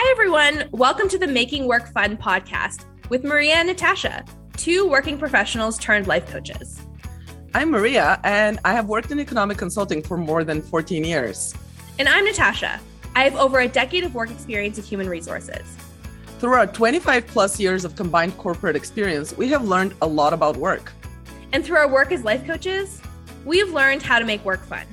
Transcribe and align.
Hi, 0.00 0.12
everyone. 0.12 0.68
Welcome 0.70 1.08
to 1.08 1.18
the 1.18 1.26
Making 1.26 1.66
Work 1.66 1.92
Fun 1.92 2.16
podcast 2.16 2.84
with 3.08 3.24
Maria 3.24 3.54
and 3.54 3.66
Natasha, 3.66 4.24
two 4.56 4.88
working 4.88 5.18
professionals 5.18 5.76
turned 5.76 6.06
life 6.06 6.30
coaches. 6.30 6.80
I'm 7.52 7.72
Maria, 7.72 8.20
and 8.22 8.60
I 8.64 8.74
have 8.74 8.86
worked 8.86 9.10
in 9.10 9.18
economic 9.18 9.58
consulting 9.58 10.00
for 10.00 10.16
more 10.16 10.44
than 10.44 10.62
14 10.62 11.02
years. 11.02 11.52
And 11.98 12.08
I'm 12.08 12.24
Natasha. 12.24 12.78
I 13.16 13.24
have 13.24 13.34
over 13.34 13.58
a 13.58 13.66
decade 13.66 14.04
of 14.04 14.14
work 14.14 14.30
experience 14.30 14.78
in 14.78 14.84
human 14.84 15.08
resources. 15.08 15.66
Through 16.38 16.52
our 16.52 16.68
25 16.68 17.26
plus 17.26 17.58
years 17.58 17.84
of 17.84 17.96
combined 17.96 18.38
corporate 18.38 18.76
experience, 18.76 19.36
we 19.36 19.48
have 19.48 19.64
learned 19.64 19.96
a 20.00 20.06
lot 20.06 20.32
about 20.32 20.56
work. 20.56 20.92
And 21.52 21.64
through 21.64 21.78
our 21.78 21.90
work 21.90 22.12
as 22.12 22.22
life 22.22 22.46
coaches, 22.46 23.02
we 23.44 23.58
have 23.58 23.70
learned 23.70 24.04
how 24.04 24.20
to 24.20 24.24
make 24.24 24.44
work 24.44 24.64
fun. 24.64 24.86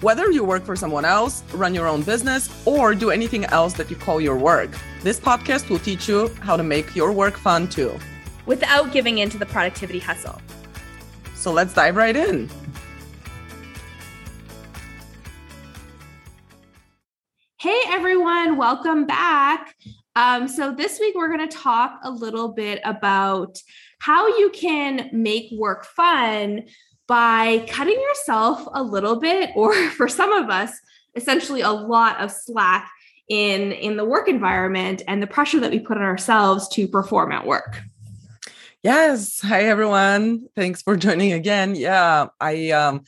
Whether 0.00 0.30
you 0.30 0.44
work 0.44 0.64
for 0.64 0.76
someone 0.76 1.04
else, 1.04 1.44
run 1.52 1.74
your 1.74 1.86
own 1.86 2.00
business, 2.00 2.48
or 2.64 2.94
do 2.94 3.10
anything 3.10 3.44
else 3.44 3.74
that 3.74 3.90
you 3.90 3.96
call 3.96 4.18
your 4.18 4.38
work, 4.38 4.70
this 5.02 5.20
podcast 5.20 5.68
will 5.68 5.78
teach 5.78 6.08
you 6.08 6.28
how 6.40 6.56
to 6.56 6.62
make 6.62 6.96
your 6.96 7.12
work 7.12 7.36
fun 7.36 7.68
too. 7.68 7.98
Without 8.46 8.92
giving 8.92 9.18
in 9.18 9.28
to 9.28 9.36
the 9.36 9.44
productivity 9.44 9.98
hustle. 9.98 10.40
So 11.34 11.52
let's 11.52 11.74
dive 11.74 11.96
right 11.96 12.16
in. 12.16 12.48
Hey 17.58 17.82
everyone, 17.88 18.56
welcome 18.56 19.06
back. 19.06 19.74
Um, 20.16 20.48
so 20.48 20.74
this 20.74 20.98
week 20.98 21.14
we're 21.14 21.28
going 21.28 21.46
to 21.46 21.56
talk 21.56 22.00
a 22.04 22.10
little 22.10 22.48
bit 22.48 22.80
about 22.86 23.58
how 23.98 24.28
you 24.38 24.48
can 24.48 25.10
make 25.12 25.52
work 25.52 25.84
fun 25.84 26.62
by 27.10 27.66
cutting 27.68 28.00
yourself 28.00 28.68
a 28.72 28.80
little 28.80 29.16
bit, 29.16 29.50
or 29.56 29.74
for 29.90 30.06
some 30.06 30.32
of 30.32 30.48
us, 30.48 30.72
essentially 31.16 31.60
a 31.60 31.70
lot 31.70 32.20
of 32.20 32.30
slack 32.30 32.88
in 33.28 33.72
in 33.72 33.96
the 33.96 34.04
work 34.04 34.28
environment 34.28 35.02
and 35.08 35.20
the 35.20 35.26
pressure 35.26 35.58
that 35.58 35.72
we 35.72 35.80
put 35.80 35.96
on 35.96 36.04
ourselves 36.04 36.68
to 36.68 36.86
perform 36.86 37.32
at 37.32 37.44
work. 37.44 37.82
Yes. 38.84 39.40
Hi 39.40 39.64
everyone. 39.64 40.48
Thanks 40.54 40.82
for 40.82 40.96
joining 40.96 41.32
again. 41.32 41.74
Yeah, 41.74 42.28
I 42.40 42.70
um 42.70 43.02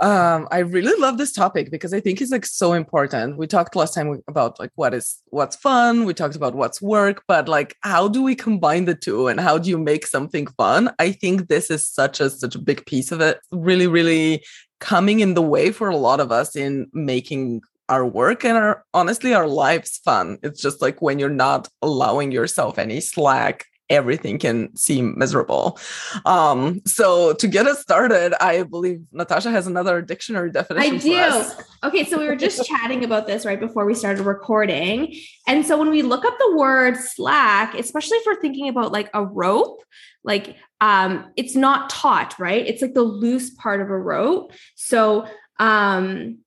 um 0.00 0.48
i 0.50 0.58
really 0.58 0.98
love 1.00 1.18
this 1.18 1.32
topic 1.32 1.70
because 1.70 1.92
i 1.92 2.00
think 2.00 2.20
it's 2.20 2.30
like 2.30 2.46
so 2.46 2.72
important. 2.72 3.36
We 3.36 3.46
talked 3.46 3.76
last 3.76 3.94
time 3.94 4.20
about 4.28 4.58
like 4.58 4.70
what 4.74 4.94
is 4.94 5.20
what's 5.26 5.56
fun. 5.56 6.04
We 6.04 6.14
talked 6.14 6.36
about 6.36 6.54
what's 6.54 6.80
work 6.80 7.22
but 7.26 7.48
like 7.48 7.76
how 7.80 8.08
do 8.08 8.22
we 8.22 8.34
combine 8.34 8.84
the 8.84 8.94
two 8.94 9.28
and 9.28 9.40
how 9.40 9.58
do 9.58 9.70
you 9.70 9.78
make 9.78 10.06
something 10.06 10.46
fun? 10.58 10.90
I 10.98 11.12
think 11.12 11.48
this 11.48 11.70
is 11.70 11.86
such 11.86 12.20
a 12.20 12.30
such 12.30 12.54
a 12.54 12.58
big 12.60 12.84
piece 12.86 13.12
of 13.12 13.20
it. 13.20 13.38
Really 13.50 13.86
really 13.86 14.44
coming 14.80 15.20
in 15.20 15.34
the 15.34 15.42
way 15.42 15.70
for 15.70 15.88
a 15.88 15.96
lot 15.96 16.20
of 16.20 16.32
us 16.32 16.56
in 16.56 16.88
making 16.92 17.60
our 17.88 18.06
work 18.06 18.44
and 18.44 18.56
our 18.56 18.84
honestly 18.94 19.34
our 19.34 19.46
lives 19.46 19.98
fun. 20.04 20.38
It's 20.42 20.60
just 20.60 20.80
like 20.80 21.02
when 21.02 21.18
you're 21.18 21.28
not 21.28 21.68
allowing 21.82 22.32
yourself 22.32 22.78
any 22.78 23.00
slack 23.00 23.66
everything 23.90 24.38
can 24.38 24.74
seem 24.76 25.18
miserable. 25.18 25.78
Um, 26.24 26.80
so 26.86 27.34
to 27.34 27.48
get 27.48 27.66
us 27.66 27.80
started, 27.80 28.34
I 28.42 28.62
believe 28.62 29.02
Natasha 29.12 29.50
has 29.50 29.66
another 29.66 30.02
dictionary 30.02 30.50
definition. 30.50 30.94
I 30.94 30.98
do. 30.98 31.44
Okay, 31.84 32.04
so 32.04 32.18
we 32.18 32.26
were 32.26 32.36
just 32.36 32.64
chatting 32.68 33.04
about 33.04 33.26
this 33.26 33.44
right 33.44 33.60
before 33.60 33.84
we 33.84 33.94
started 33.94 34.24
recording. 34.24 35.14
And 35.46 35.66
so 35.66 35.78
when 35.78 35.90
we 35.90 36.02
look 36.02 36.24
up 36.24 36.38
the 36.38 36.56
word 36.56 36.96
slack, 36.96 37.74
especially 37.74 38.18
if 38.18 38.26
we're 38.26 38.40
thinking 38.40 38.68
about 38.68 38.92
like 38.92 39.10
a 39.14 39.24
rope, 39.24 39.82
like 40.24 40.56
um, 40.80 41.30
it's 41.36 41.56
not 41.56 41.90
taut, 41.90 42.38
right? 42.38 42.66
It's 42.66 42.82
like 42.82 42.94
the 42.94 43.02
loose 43.02 43.50
part 43.50 43.80
of 43.80 43.90
a 43.90 43.98
rope. 43.98 44.52
So 44.74 45.26
um 45.58 46.38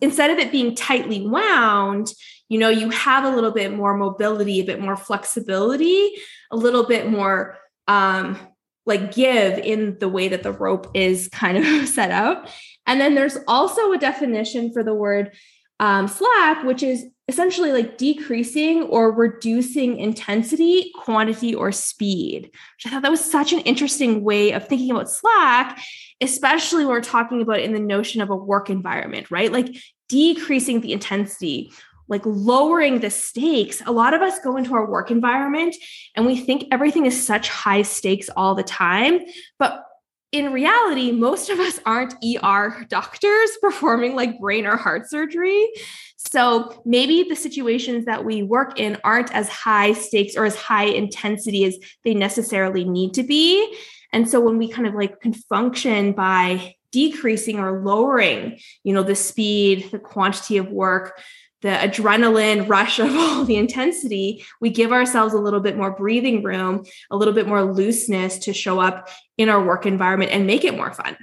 instead 0.00 0.30
of 0.30 0.38
it 0.38 0.52
being 0.52 0.74
tightly 0.74 1.26
wound, 1.26 2.12
you 2.50 2.58
know, 2.58 2.68
you 2.68 2.90
have 2.90 3.24
a 3.24 3.30
little 3.30 3.52
bit 3.52 3.72
more 3.72 3.96
mobility, 3.96 4.60
a 4.60 4.64
bit 4.64 4.80
more 4.80 4.96
flexibility, 4.96 6.10
a 6.50 6.56
little 6.56 6.84
bit 6.84 7.08
more 7.08 7.56
um, 7.86 8.36
like 8.84 9.14
give 9.14 9.56
in 9.58 9.96
the 10.00 10.08
way 10.08 10.28
that 10.28 10.42
the 10.42 10.52
rope 10.52 10.90
is 10.92 11.28
kind 11.32 11.56
of 11.56 11.88
set 11.88 12.10
up. 12.10 12.48
And 12.86 13.00
then 13.00 13.14
there's 13.14 13.38
also 13.46 13.92
a 13.92 13.98
definition 13.98 14.72
for 14.72 14.82
the 14.82 14.92
word 14.92 15.32
um, 15.78 16.08
slack, 16.08 16.64
which 16.64 16.82
is 16.82 17.06
essentially 17.28 17.70
like 17.72 17.96
decreasing 17.96 18.82
or 18.82 19.12
reducing 19.12 19.98
intensity, 19.98 20.90
quantity, 20.96 21.54
or 21.54 21.70
speed. 21.70 22.46
Which 22.46 22.86
I 22.86 22.90
thought 22.90 23.02
that 23.02 23.12
was 23.12 23.24
such 23.24 23.52
an 23.52 23.60
interesting 23.60 24.24
way 24.24 24.50
of 24.52 24.66
thinking 24.66 24.90
about 24.90 25.08
slack, 25.08 25.80
especially 26.20 26.84
when 26.84 26.94
we're 26.94 27.00
talking 27.00 27.42
about 27.42 27.60
in 27.60 27.72
the 27.72 27.80
notion 27.80 28.20
of 28.20 28.30
a 28.30 28.36
work 28.36 28.70
environment, 28.70 29.30
right? 29.30 29.52
Like 29.52 29.76
decreasing 30.08 30.80
the 30.80 30.92
intensity 30.92 31.72
like 32.10 32.22
lowering 32.26 33.00
the 33.00 33.08
stakes. 33.08 33.80
A 33.86 33.92
lot 33.92 34.12
of 34.12 34.20
us 34.20 34.38
go 34.40 34.56
into 34.56 34.74
our 34.74 34.90
work 34.90 35.10
environment 35.10 35.76
and 36.16 36.26
we 36.26 36.36
think 36.36 36.64
everything 36.70 37.06
is 37.06 37.24
such 37.24 37.48
high 37.48 37.82
stakes 37.82 38.28
all 38.36 38.54
the 38.54 38.64
time. 38.64 39.20
But 39.58 39.84
in 40.32 40.52
reality, 40.52 41.10
most 41.10 41.50
of 41.50 41.58
us 41.58 41.80
aren't 41.86 42.14
ER 42.24 42.84
doctors 42.88 43.50
performing 43.60 44.14
like 44.14 44.38
brain 44.38 44.66
or 44.66 44.76
heart 44.76 45.08
surgery. 45.08 45.68
So 46.16 46.82
maybe 46.84 47.24
the 47.28 47.34
situations 47.34 48.04
that 48.04 48.24
we 48.24 48.42
work 48.42 48.78
in 48.78 48.98
aren't 49.02 49.34
as 49.34 49.48
high 49.48 49.92
stakes 49.94 50.36
or 50.36 50.44
as 50.44 50.54
high 50.54 50.84
intensity 50.84 51.64
as 51.64 51.78
they 52.04 52.14
necessarily 52.14 52.84
need 52.84 53.14
to 53.14 53.22
be. 53.22 53.76
And 54.12 54.28
so 54.28 54.40
when 54.40 54.58
we 54.58 54.68
kind 54.68 54.86
of 54.86 54.94
like 54.94 55.20
can 55.20 55.32
function 55.32 56.12
by 56.12 56.74
decreasing 56.92 57.58
or 57.58 57.82
lowering, 57.82 58.58
you 58.82 58.92
know, 58.92 59.02
the 59.02 59.14
speed, 59.14 59.90
the 59.90 59.98
quantity 59.98 60.56
of 60.56 60.68
work, 60.68 61.20
the 61.62 61.68
adrenaline 61.68 62.68
rush 62.68 62.98
of 62.98 63.14
all 63.16 63.44
the 63.44 63.56
intensity, 63.56 64.44
we 64.60 64.70
give 64.70 64.92
ourselves 64.92 65.34
a 65.34 65.38
little 65.38 65.60
bit 65.60 65.76
more 65.76 65.90
breathing 65.90 66.42
room, 66.42 66.84
a 67.10 67.16
little 67.16 67.34
bit 67.34 67.46
more 67.46 67.62
looseness 67.62 68.38
to 68.38 68.52
show 68.52 68.80
up 68.80 69.08
in 69.36 69.48
our 69.48 69.64
work 69.64 69.86
environment 69.86 70.32
and 70.32 70.46
make 70.46 70.64
it 70.64 70.76
more 70.76 70.92
fun. 70.92 71.16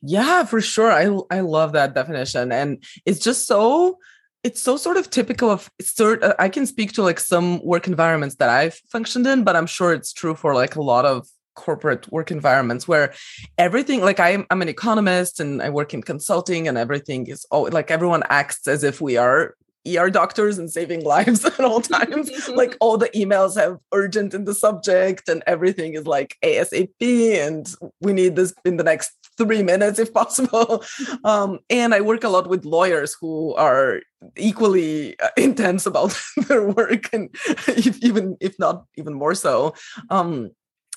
Yeah, 0.00 0.44
for 0.44 0.60
sure. 0.60 0.92
I 0.92 1.36
I 1.36 1.40
love 1.40 1.72
that 1.72 1.94
definition 1.94 2.52
and 2.52 2.82
it's 3.04 3.18
just 3.18 3.46
so 3.46 3.98
it's 4.44 4.62
so 4.62 4.76
sort 4.76 4.96
of 4.96 5.10
typical 5.10 5.50
of 5.50 5.70
sort 5.80 6.22
uh, 6.22 6.34
I 6.38 6.48
can 6.48 6.66
speak 6.66 6.92
to 6.92 7.02
like 7.02 7.18
some 7.18 7.60
work 7.64 7.88
environments 7.88 8.36
that 8.36 8.48
I've 8.48 8.80
functioned 8.90 9.26
in, 9.26 9.42
but 9.42 9.56
I'm 9.56 9.66
sure 9.66 9.92
it's 9.92 10.12
true 10.12 10.34
for 10.34 10.54
like 10.54 10.76
a 10.76 10.82
lot 10.82 11.04
of 11.04 11.26
corporate 11.58 12.10
work 12.12 12.30
environments 12.30 12.86
where 12.86 13.12
everything 13.58 14.00
like 14.00 14.20
I'm, 14.20 14.46
I'm 14.50 14.62
an 14.62 14.68
economist 14.68 15.40
and 15.40 15.60
I 15.60 15.70
work 15.70 15.92
in 15.92 16.02
consulting 16.02 16.68
and 16.68 16.78
everything 16.78 17.26
is 17.26 17.44
oh 17.50 17.62
like 17.62 17.90
everyone 17.90 18.22
acts 18.30 18.68
as 18.68 18.84
if 18.84 19.00
we 19.00 19.16
are 19.16 19.56
ER 19.86 20.10
doctors 20.10 20.58
and 20.58 20.70
saving 20.70 21.04
lives 21.14 21.44
at 21.44 21.60
all 21.60 21.80
times. 21.80 22.48
like 22.62 22.76
all 22.80 22.96
the 22.96 23.10
emails 23.10 23.56
have 23.56 23.78
urgent 23.92 24.34
in 24.34 24.44
the 24.44 24.54
subject 24.54 25.28
and 25.28 25.42
everything 25.46 25.94
is 25.94 26.06
like 26.06 26.36
ASAP 26.44 27.00
and 27.46 27.74
we 28.00 28.12
need 28.12 28.36
this 28.36 28.54
in 28.64 28.76
the 28.76 28.84
next 28.84 29.12
three 29.36 29.62
minutes 29.62 29.98
if 29.98 30.12
possible. 30.12 30.84
Um, 31.24 31.58
and 31.68 31.94
I 31.94 32.00
work 32.00 32.24
a 32.24 32.28
lot 32.28 32.48
with 32.48 32.64
lawyers 32.64 33.16
who 33.20 33.54
are 33.54 34.00
equally 34.36 35.18
uh, 35.20 35.28
intense 35.36 35.84
about 35.86 36.18
their 36.48 36.68
work 36.68 37.12
and 37.12 37.28
if, 37.66 38.02
even 38.02 38.36
if 38.40 38.58
not 38.58 38.84
even 38.96 39.14
more 39.14 39.34
so. 39.34 39.74
Um, 40.10 40.50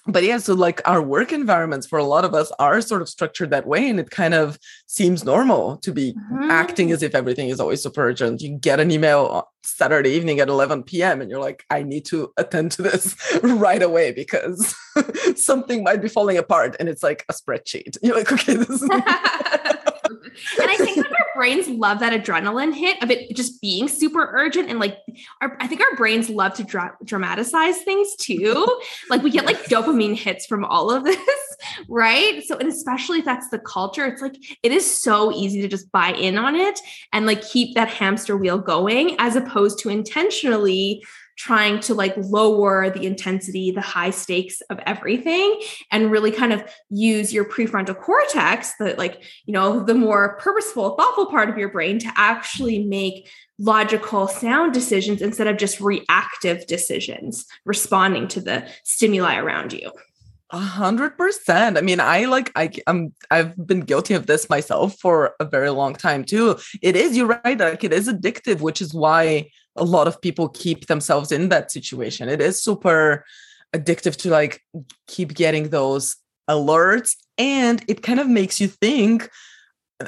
but 0.08 0.24
yeah 0.24 0.38
so 0.38 0.54
like 0.54 0.82
our 0.86 1.02
work 1.02 1.32
environments 1.32 1.86
for 1.86 2.00
a 2.00 2.04
lot 2.04 2.26
of 2.26 2.34
us 2.34 2.52
are 2.60 2.82
sort 2.82 3.02
of 3.02 3.10
structured 3.10 3.52
that 3.52 3.68
way 3.68 3.90
and 3.90 4.00
it 4.00 4.10
kind 4.10 4.34
of 4.34 4.58
seems 4.88 5.24
normal 5.24 5.78
to 5.78 5.92
be 5.92 6.14
mm-hmm. 6.14 6.50
acting 6.50 6.92
as 6.92 7.04
if 7.04 7.14
everything 7.14 7.50
is 7.50 7.60
always 7.60 7.84
super 7.84 8.08
urgent 8.08 8.42
you 8.42 8.58
get 8.58 8.80
an 8.80 8.90
email 8.92 9.48
saturday 9.64 10.10
evening 10.10 10.40
at 10.40 10.50
11 10.50 10.84
p.m 10.84 11.22
and 11.22 11.30
you're 11.30 11.40
like 11.40 11.64
i 11.70 11.84
need 11.84 12.06
to 12.06 12.32
attend 12.38 12.72
to 12.72 12.82
this 12.82 13.16
right 13.44 13.84
away 13.84 14.12
because 14.12 14.76
something 15.36 15.84
might 15.84 16.02
be 16.02 16.10
falling 16.10 16.38
apart 16.38 16.76
and 16.80 16.90
it's 16.90 17.04
like 17.04 17.24
a 17.30 17.34
spreadsheet 17.34 17.98
you're 18.02 18.16
like 18.16 18.32
okay 18.32 18.56
this 18.56 18.82
is 18.82 18.90
and 20.60 20.70
I 20.70 20.76
think 20.78 20.98
like 20.98 21.12
our 21.12 21.28
brains 21.36 21.68
love 21.68 22.00
that 22.00 22.14
adrenaline 22.14 22.74
hit 22.74 23.02
of 23.04 23.12
it 23.12 23.36
just 23.36 23.62
being 23.62 23.88
super 23.88 24.30
urgent. 24.34 24.70
And 24.70 24.80
like, 24.80 24.98
our, 25.42 25.58
I 25.60 25.68
think 25.68 25.82
our 25.82 25.96
brains 25.96 26.30
love 26.30 26.54
to 26.56 26.64
dra- 26.64 26.96
dramatize 27.04 27.82
things 27.84 28.16
too. 28.16 28.82
like, 29.10 29.24
we 29.24 29.30
get 29.30 29.46
like 29.46 29.64
dopamine 29.66 30.16
hits 30.16 30.46
from 30.46 30.66
all 30.66 30.92
of 30.92 31.04
this, 31.04 31.18
right? 31.90 32.44
So, 32.44 32.58
and 32.58 32.70
especially 32.70 33.20
if 33.20 33.26
that's 33.26 33.50
the 33.50 33.60
culture, 33.60 34.06
it's 34.06 34.22
like, 34.22 34.38
it 34.64 34.72
is 34.72 35.02
so 35.02 35.32
easy 35.34 35.62
to 35.62 35.68
just 35.68 35.92
buy 35.92 36.14
in 36.14 36.38
on 36.38 36.56
it 36.56 36.80
and 37.14 37.26
like 37.26 37.42
keep 37.42 37.76
that 37.76 37.90
hamster 37.90 38.38
wheel 38.38 38.58
going 38.58 39.16
as 39.20 39.36
opposed 39.36 39.80
to 39.80 39.90
intentionally 39.90 41.04
trying 41.38 41.80
to 41.82 41.94
like 41.94 42.14
lower 42.18 42.90
the 42.90 43.06
intensity, 43.06 43.72
the 43.72 43.82
high 43.82 44.10
stakes 44.10 44.62
of 44.70 44.80
everything, 44.86 45.62
and 45.92 46.12
really 46.12 46.32
kind 46.32 46.54
of 46.54 46.64
use 46.90 47.34
your 47.34 47.46
prefrontal 47.46 48.00
cortex, 48.00 48.74
the 48.80 48.96
like, 48.98 49.24
you 49.46 49.54
know, 49.54 49.84
the 49.84 49.96
more 49.96 50.38
purposeful, 50.38 50.96
thoughtful 50.96 51.26
part 51.28 51.50
of 51.50 51.58
your 51.58 51.70
brain 51.70 52.00
to 52.00 52.12
actually 52.16 52.84
make 52.84 53.30
logical, 53.58 54.28
sound 54.28 54.74
decisions 54.74 55.22
instead 55.22 55.48
of 55.48 55.58
just 55.58 55.80
reactive 55.80 56.66
decisions, 56.68 57.46
responding 57.66 58.28
to 58.28 58.42
the 58.42 58.68
stimuli 58.84 59.38
around 59.38 59.74
you. 59.74 59.92
A 60.54 60.58
hundred 60.58 61.18
percent. 61.18 61.78
I 61.78 61.82
mean, 61.82 62.02
I 62.02 62.26
like 62.26 62.52
I 62.58 62.70
I'm 62.86 63.14
I've 63.30 63.56
been 63.66 63.82
guilty 63.82 64.16
of 64.16 64.26
this 64.26 64.50
myself 64.50 65.00
for 65.00 65.34
a 65.40 65.46
very 65.46 65.70
long 65.70 65.96
time 65.96 66.26
too. 66.26 66.58
It 66.82 66.98
is, 66.98 67.16
you're 67.16 67.40
right, 67.46 67.58
like 67.58 67.86
it 67.86 67.94
is 67.94 68.10
addictive, 68.10 68.60
which 68.60 68.82
is 68.82 68.94
why 68.94 69.50
a 69.76 69.84
lot 69.84 70.08
of 70.08 70.22
people 70.22 70.50
keep 70.50 70.88
themselves 70.88 71.32
in 71.32 71.50
that 71.50 71.72
situation. 71.72 72.30
It 72.30 72.42
is 72.42 72.62
super 72.62 73.26
addictive 73.74 74.16
to 74.18 74.30
like 74.30 74.62
keep 75.08 75.34
getting 75.34 75.70
those 75.70 76.18
alerts 76.50 77.16
and 77.38 77.84
it 77.88 78.02
kind 78.02 78.20
of 78.20 78.28
makes 78.28 78.60
you 78.60 78.68
think 78.68 79.30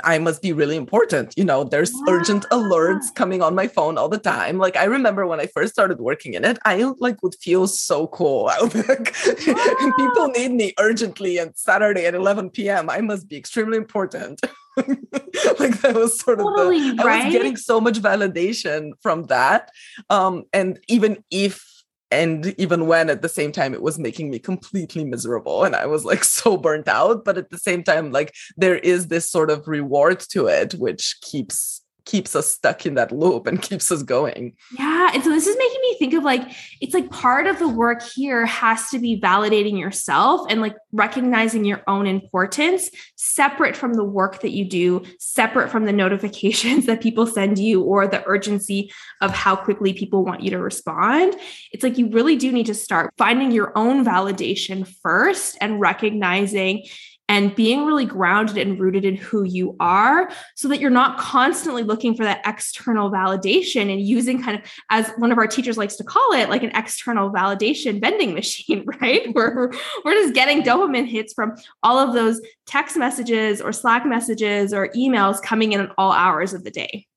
I 0.03 0.19
must 0.19 0.41
be 0.41 0.53
really 0.53 0.75
important. 0.75 1.33
You 1.37 1.45
know, 1.45 1.63
there's 1.63 1.91
yeah. 1.91 2.13
urgent 2.13 2.45
alerts 2.51 3.13
coming 3.13 3.41
on 3.41 3.55
my 3.55 3.67
phone 3.67 3.97
all 3.97 4.09
the 4.09 4.17
time. 4.17 4.57
Like 4.57 4.75
I 4.77 4.85
remember 4.85 5.25
when 5.27 5.39
I 5.39 5.47
first 5.47 5.73
started 5.73 5.99
working 5.99 6.33
in 6.33 6.45
it, 6.45 6.57
I 6.65 6.83
like 6.99 7.21
would 7.23 7.35
feel 7.35 7.67
so 7.67 8.07
cool. 8.07 8.47
I 8.47 8.61
would 8.61 8.75
like, 8.87 9.15
yeah. 9.45 9.73
people 9.97 10.27
need 10.29 10.51
me 10.51 10.73
urgently 10.79 11.37
and 11.37 11.55
Saturday 11.57 12.05
at 12.05 12.15
11 12.15 12.51
p.m. 12.51 12.89
I 12.89 13.01
must 13.01 13.27
be 13.27 13.37
extremely 13.37 13.77
important. 13.77 14.41
like 14.77 15.81
that 15.81 15.93
was 15.95 16.19
sort 16.19 16.39
totally, 16.39 16.89
of 16.89 16.97
the, 16.97 17.03
right? 17.03 17.21
I 17.21 17.25
was 17.25 17.33
getting 17.33 17.57
so 17.57 17.79
much 17.79 17.99
validation 17.99 18.91
from 19.01 19.23
that. 19.25 19.69
Um, 20.09 20.43
and 20.51 20.79
even 20.87 21.23
if 21.29 21.72
and 22.13 22.53
even 22.59 22.87
when 22.87 23.09
at 23.09 23.21
the 23.21 23.29
same 23.29 23.51
time 23.51 23.73
it 23.73 23.81
was 23.81 23.97
making 23.97 24.29
me 24.29 24.39
completely 24.39 25.03
miserable 25.03 25.63
and 25.63 25.75
i 25.75 25.85
was 25.85 26.05
like 26.05 26.23
so 26.39 26.55
burnt 26.55 26.87
out 26.87 27.25
but 27.25 27.37
at 27.37 27.49
the 27.49 27.57
same 27.57 27.83
time 27.83 28.11
like 28.11 28.33
there 28.55 28.77
is 28.77 29.07
this 29.07 29.29
sort 29.29 29.49
of 29.49 29.67
reward 29.67 30.19
to 30.19 30.47
it 30.47 30.73
which 30.75 31.17
keeps 31.21 31.82
keeps 32.05 32.35
us 32.35 32.49
stuck 32.49 32.85
in 32.85 32.95
that 32.95 33.11
loop 33.11 33.47
and 33.47 33.61
keeps 33.61 33.91
us 33.91 34.03
going. 34.03 34.53
Yeah. 34.77 35.11
And 35.13 35.23
so 35.23 35.29
this 35.29 35.47
is 35.47 35.57
making 35.57 35.81
me 35.81 35.95
think 35.99 36.13
of 36.13 36.23
like, 36.23 36.51
it's 36.81 36.93
like 36.93 37.09
part 37.09 37.47
of 37.47 37.59
the 37.59 37.67
work 37.67 38.01
here 38.01 38.45
has 38.45 38.89
to 38.89 38.99
be 38.99 39.19
validating 39.19 39.79
yourself 39.79 40.45
and 40.49 40.61
like 40.61 40.75
recognizing 40.91 41.65
your 41.65 41.81
own 41.87 42.07
importance 42.07 42.89
separate 43.15 43.75
from 43.75 43.93
the 43.93 44.03
work 44.03 44.41
that 44.41 44.51
you 44.51 44.65
do, 44.65 45.03
separate 45.19 45.69
from 45.69 45.85
the 45.85 45.93
notifications 45.93 46.85
that 46.87 47.01
people 47.01 47.25
send 47.25 47.57
you 47.57 47.81
or 47.81 48.07
the 48.07 48.25
urgency 48.27 48.91
of 49.21 49.31
how 49.31 49.55
quickly 49.55 49.93
people 49.93 50.25
want 50.25 50.41
you 50.41 50.51
to 50.51 50.59
respond. 50.59 51.35
It's 51.71 51.83
like 51.83 51.97
you 51.97 52.09
really 52.09 52.35
do 52.35 52.51
need 52.51 52.65
to 52.65 52.75
start 52.75 53.13
finding 53.17 53.51
your 53.51 53.71
own 53.77 54.03
validation 54.03 54.87
first 55.01 55.57
and 55.61 55.79
recognizing 55.79 56.85
and 57.29 57.55
being 57.55 57.85
really 57.85 58.05
grounded 58.05 58.57
and 58.57 58.79
rooted 58.79 59.05
in 59.05 59.15
who 59.15 59.43
you 59.43 59.75
are 59.79 60.29
so 60.55 60.67
that 60.67 60.79
you're 60.79 60.89
not 60.89 61.17
constantly 61.17 61.81
looking 61.81 62.15
for 62.15 62.23
that 62.23 62.41
external 62.45 63.09
validation 63.09 63.91
and 63.91 64.01
using 64.01 64.41
kind 64.41 64.59
of 64.59 64.71
as 64.89 65.09
one 65.17 65.31
of 65.31 65.37
our 65.37 65.47
teachers 65.47 65.77
likes 65.77 65.95
to 65.95 66.03
call 66.03 66.33
it 66.33 66.49
like 66.49 66.63
an 66.63 66.71
external 66.75 67.31
validation 67.31 68.01
vending 68.01 68.33
machine 68.33 68.85
right? 69.01 69.33
Where 69.33 69.55
we're, 69.55 69.71
we're 70.03 70.13
just 70.13 70.33
getting 70.33 70.63
dopamine 70.63 71.07
hits 71.07 71.33
from 71.33 71.55
all 71.81 71.97
of 71.97 72.13
those 72.13 72.41
text 72.65 72.97
messages 72.97 73.61
or 73.61 73.71
slack 73.71 74.05
messages 74.05 74.73
or 74.73 74.89
emails 74.89 75.41
coming 75.41 75.71
in 75.71 75.81
at 75.81 75.91
all 75.97 76.11
hours 76.11 76.53
of 76.53 76.63
the 76.63 76.71
day. 76.71 77.07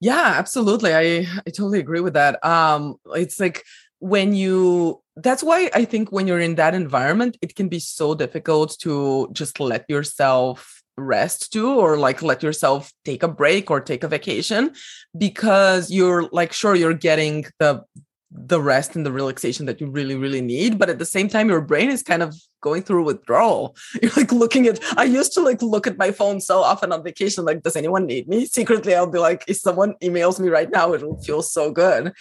Yeah 0.00 0.34
absolutely. 0.36 0.94
I 0.94 1.26
i 1.46 1.50
totally 1.50 1.78
agree 1.78 2.00
with 2.00 2.14
that. 2.14 2.44
Um 2.44 2.96
it's 3.14 3.38
like 3.38 3.62
when 4.02 4.34
you 4.34 5.00
that's 5.16 5.44
why 5.44 5.70
I 5.72 5.84
think 5.84 6.10
when 6.10 6.26
you're 6.26 6.40
in 6.40 6.56
that 6.56 6.74
environment, 6.74 7.36
it 7.40 7.54
can 7.54 7.68
be 7.68 7.78
so 7.78 8.14
difficult 8.14 8.76
to 8.80 9.28
just 9.32 9.60
let 9.60 9.84
yourself 9.88 10.82
rest 10.96 11.52
too, 11.52 11.78
or 11.78 11.96
like 11.98 12.20
let 12.20 12.42
yourself 12.42 12.92
take 13.04 13.22
a 13.22 13.28
break 13.28 13.70
or 13.70 13.80
take 13.80 14.02
a 14.02 14.08
vacation 14.08 14.72
because 15.16 15.90
you're 15.90 16.28
like, 16.32 16.52
sure, 16.52 16.74
you're 16.74 16.94
getting 16.94 17.44
the 17.60 17.84
the 18.34 18.60
rest 18.60 18.96
and 18.96 19.04
the 19.04 19.12
relaxation 19.12 19.66
that 19.66 19.80
you 19.80 19.86
really 19.88 20.16
really 20.16 20.40
need 20.40 20.78
but 20.78 20.88
at 20.88 20.98
the 20.98 21.04
same 21.04 21.28
time 21.28 21.48
your 21.48 21.60
brain 21.60 21.90
is 21.90 22.02
kind 22.02 22.22
of 22.22 22.34
going 22.62 22.82
through 22.82 23.04
withdrawal. 23.04 23.76
You're 24.00 24.12
like 24.16 24.32
looking 24.32 24.66
at 24.66 24.78
i 24.96 25.04
used 25.04 25.32
to 25.34 25.42
like 25.42 25.60
look 25.60 25.86
at 25.86 25.98
my 25.98 26.10
phone 26.10 26.40
so 26.40 26.62
often 26.62 26.92
on 26.92 27.04
vacation 27.04 27.44
like 27.44 27.62
does 27.62 27.76
anyone 27.76 28.06
need 28.06 28.28
me? 28.28 28.46
Secretly 28.46 28.94
i'll 28.94 29.06
be 29.06 29.18
like 29.18 29.44
if 29.48 29.58
someone 29.58 29.94
emails 30.02 30.40
me 30.40 30.48
right 30.48 30.70
now 30.70 30.94
it'll 30.94 31.20
feel 31.22 31.42
so 31.42 31.70
good. 31.70 32.12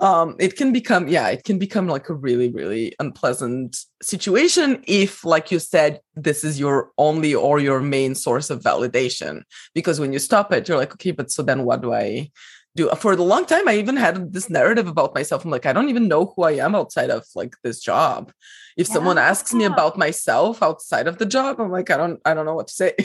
Um 0.00 0.34
it 0.40 0.56
can 0.56 0.72
become 0.72 1.06
yeah 1.06 1.28
it 1.28 1.44
can 1.44 1.58
become 1.58 1.86
like 1.86 2.08
a 2.08 2.14
really 2.14 2.50
really 2.50 2.94
unpleasant 2.98 3.76
situation 4.02 4.82
if 4.88 5.24
like 5.24 5.52
you 5.52 5.58
said 5.58 6.00
this 6.16 6.42
is 6.42 6.58
your 6.58 6.90
only 6.96 7.34
or 7.34 7.60
your 7.60 7.80
main 7.80 8.14
source 8.14 8.50
of 8.50 8.62
validation. 8.62 9.42
Because 9.74 10.00
when 10.00 10.12
you 10.12 10.18
stop 10.18 10.52
it 10.52 10.66
you're 10.66 10.78
like 10.78 10.94
okay 10.94 11.12
but 11.12 11.30
so 11.30 11.42
then 11.42 11.64
what 11.64 11.82
do 11.82 11.92
i 11.92 12.30
do 12.76 12.88
for 12.96 13.16
the 13.16 13.22
long 13.22 13.44
time 13.44 13.68
i 13.68 13.74
even 13.74 13.96
had 13.96 14.32
this 14.32 14.48
narrative 14.48 14.86
about 14.86 15.14
myself. 15.14 15.44
I'm 15.44 15.50
like 15.50 15.66
i 15.66 15.72
don't 15.72 15.88
even 15.88 16.08
know 16.08 16.32
who 16.34 16.42
i 16.44 16.52
am 16.52 16.74
outside 16.74 17.10
of 17.10 17.24
like 17.34 17.54
this 17.62 17.80
job. 17.80 18.32
If 18.76 18.88
yeah. 18.88 18.94
someone 18.94 19.18
asks 19.18 19.52
me 19.52 19.64
about 19.64 19.98
myself 19.98 20.62
outside 20.62 21.08
of 21.08 21.18
the 21.18 21.26
job 21.26 21.60
i'm 21.60 21.70
like 21.70 21.90
i 21.90 21.96
don't 21.96 22.20
i 22.24 22.34
don't 22.34 22.46
know 22.46 22.54
what 22.54 22.68
to 22.68 22.74
say. 22.74 22.94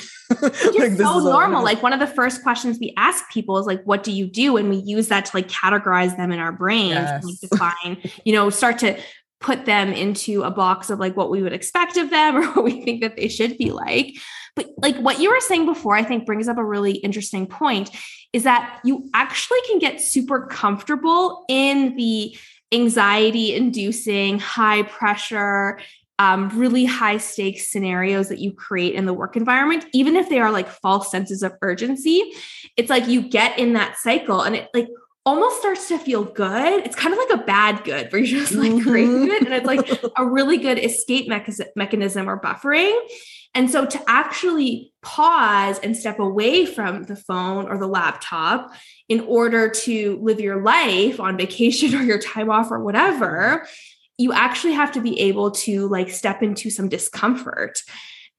Like, 0.76 0.92
this 0.92 0.98
so 0.98 1.20
normal. 1.20 1.64
like 1.64 1.82
one 1.82 1.94
of 1.94 2.00
the 2.00 2.08
first 2.08 2.44
questions 2.44 2.78
we 2.80 2.94
ask 2.98 3.30
people 3.32 3.58
is 3.58 3.66
like 3.66 3.84
what 3.84 4.04
do 4.04 4.12
you 4.12 4.28
do? 4.28 4.58
And 4.58 4.70
we 4.70 4.78
use 4.78 5.08
that 5.08 5.26
to 5.26 5.38
like 5.38 5.48
categorize 5.48 6.18
them 6.18 6.32
in 6.32 6.40
our 6.40 6.52
brains 6.52 6.96
yes. 6.96 7.24
and 7.24 7.26
like 7.26 7.50
define 7.50 8.12
you 8.26 8.34
know 8.34 8.50
start 8.50 8.80
to 8.80 9.00
put 9.40 9.66
them 9.66 9.94
into 9.94 10.44
a 10.44 10.52
box 10.52 10.90
of 10.90 11.00
like 11.00 11.16
what 11.16 11.30
we 11.30 11.44
would 11.44 11.54
expect 11.54 11.98
of 11.98 12.10
them 12.10 12.38
or 12.38 12.46
what 12.54 12.66
we 12.66 12.84
think 12.84 13.02
that 13.02 13.16
they 13.16 13.28
should 13.28 13.58
be 13.58 13.72
like 13.72 14.16
but 14.56 14.70
like 14.78 14.98
what 14.98 15.20
you 15.20 15.30
were 15.30 15.40
saying 15.40 15.66
before, 15.66 15.96
I 15.96 16.04
think 16.04 16.26
brings 16.26 16.48
up 16.48 16.58
a 16.58 16.64
really 16.64 16.94
interesting 16.94 17.46
point 17.48 17.92
is 18.34 18.44
that 18.44 18.80
you 18.84 19.10
actually 19.14 19.60
can 19.68 19.80
get 19.80 20.02
super 20.02 20.48
comfortable 20.48 21.46
in 21.48 21.96
the 21.96 22.38
anxiety 22.72 23.54
inducing, 23.54 24.40
high 24.40 24.84
pressure, 24.84 25.80
um, 26.20 26.50
really 26.58 26.86
high 26.86 27.18
stakes 27.18 27.68
scenarios 27.70 28.30
that 28.30 28.40
you 28.40 28.54
create 28.54 28.96
in 28.96 29.06
the 29.06 29.14
work 29.14 29.36
environment, 29.36 29.86
even 29.94 30.16
if 30.16 30.30
they 30.30 30.40
are 30.40 30.52
like 30.52 30.68
false 30.68 31.12
senses 31.12 31.44
of 31.44 31.54
urgency. 31.62 32.34
It's 32.78 32.90
like 32.90 33.08
you 33.08 33.22
get 33.22 33.60
in 33.60 33.74
that 33.74 33.98
cycle 33.98 34.42
and 34.42 34.56
it 34.56 34.70
like 34.74 34.88
almost 35.26 35.60
starts 35.60 35.88
to 35.90 35.98
feel 35.98 36.24
good. 36.24 36.86
It's 36.86 36.96
kind 36.96 37.14
of 37.14 37.20
like 37.20 37.42
a 37.42 37.44
bad 37.44 37.84
good 37.84 38.12
where 38.12 38.22
you're 38.22 38.40
just 38.40 38.54
like 38.54 38.72
mm-hmm. 38.72 38.90
craving 38.90 39.32
it. 39.32 39.44
And 39.44 39.54
it's 39.54 39.66
like 39.66 39.90
a 40.18 40.26
really 40.26 40.58
good 40.58 40.78
escape 40.78 41.28
mechanism 41.76 42.30
or 42.30 42.40
buffering. 42.40 42.98
And 43.56 43.72
so 43.72 43.86
to 43.86 44.04
actually 44.08 44.94
pause 45.02 45.80
and 45.80 45.96
step 45.96 46.20
away 46.20 46.66
from 46.66 47.04
the 47.04 47.16
phone 47.16 47.68
or 47.68 47.78
the 47.78 47.88
laptop 47.88 48.72
in 49.08 49.22
order 49.22 49.70
to 49.70 50.20
live 50.22 50.42
your 50.42 50.62
life 50.62 51.20
on 51.20 51.38
vacation 51.38 51.96
or 52.00 52.04
your 52.04 52.20
time 52.20 52.52
off 52.52 52.70
or 52.70 52.84
whatever, 52.84 53.66
you 54.18 54.34
actually 54.34 54.74
have 54.74 54.92
to 54.92 55.02
be 55.02 55.20
able 55.22 55.52
to 55.52 55.88
like 55.88 56.10
step 56.10 56.44
into 56.44 56.70
some 56.70 56.90
discomfort 56.90 57.80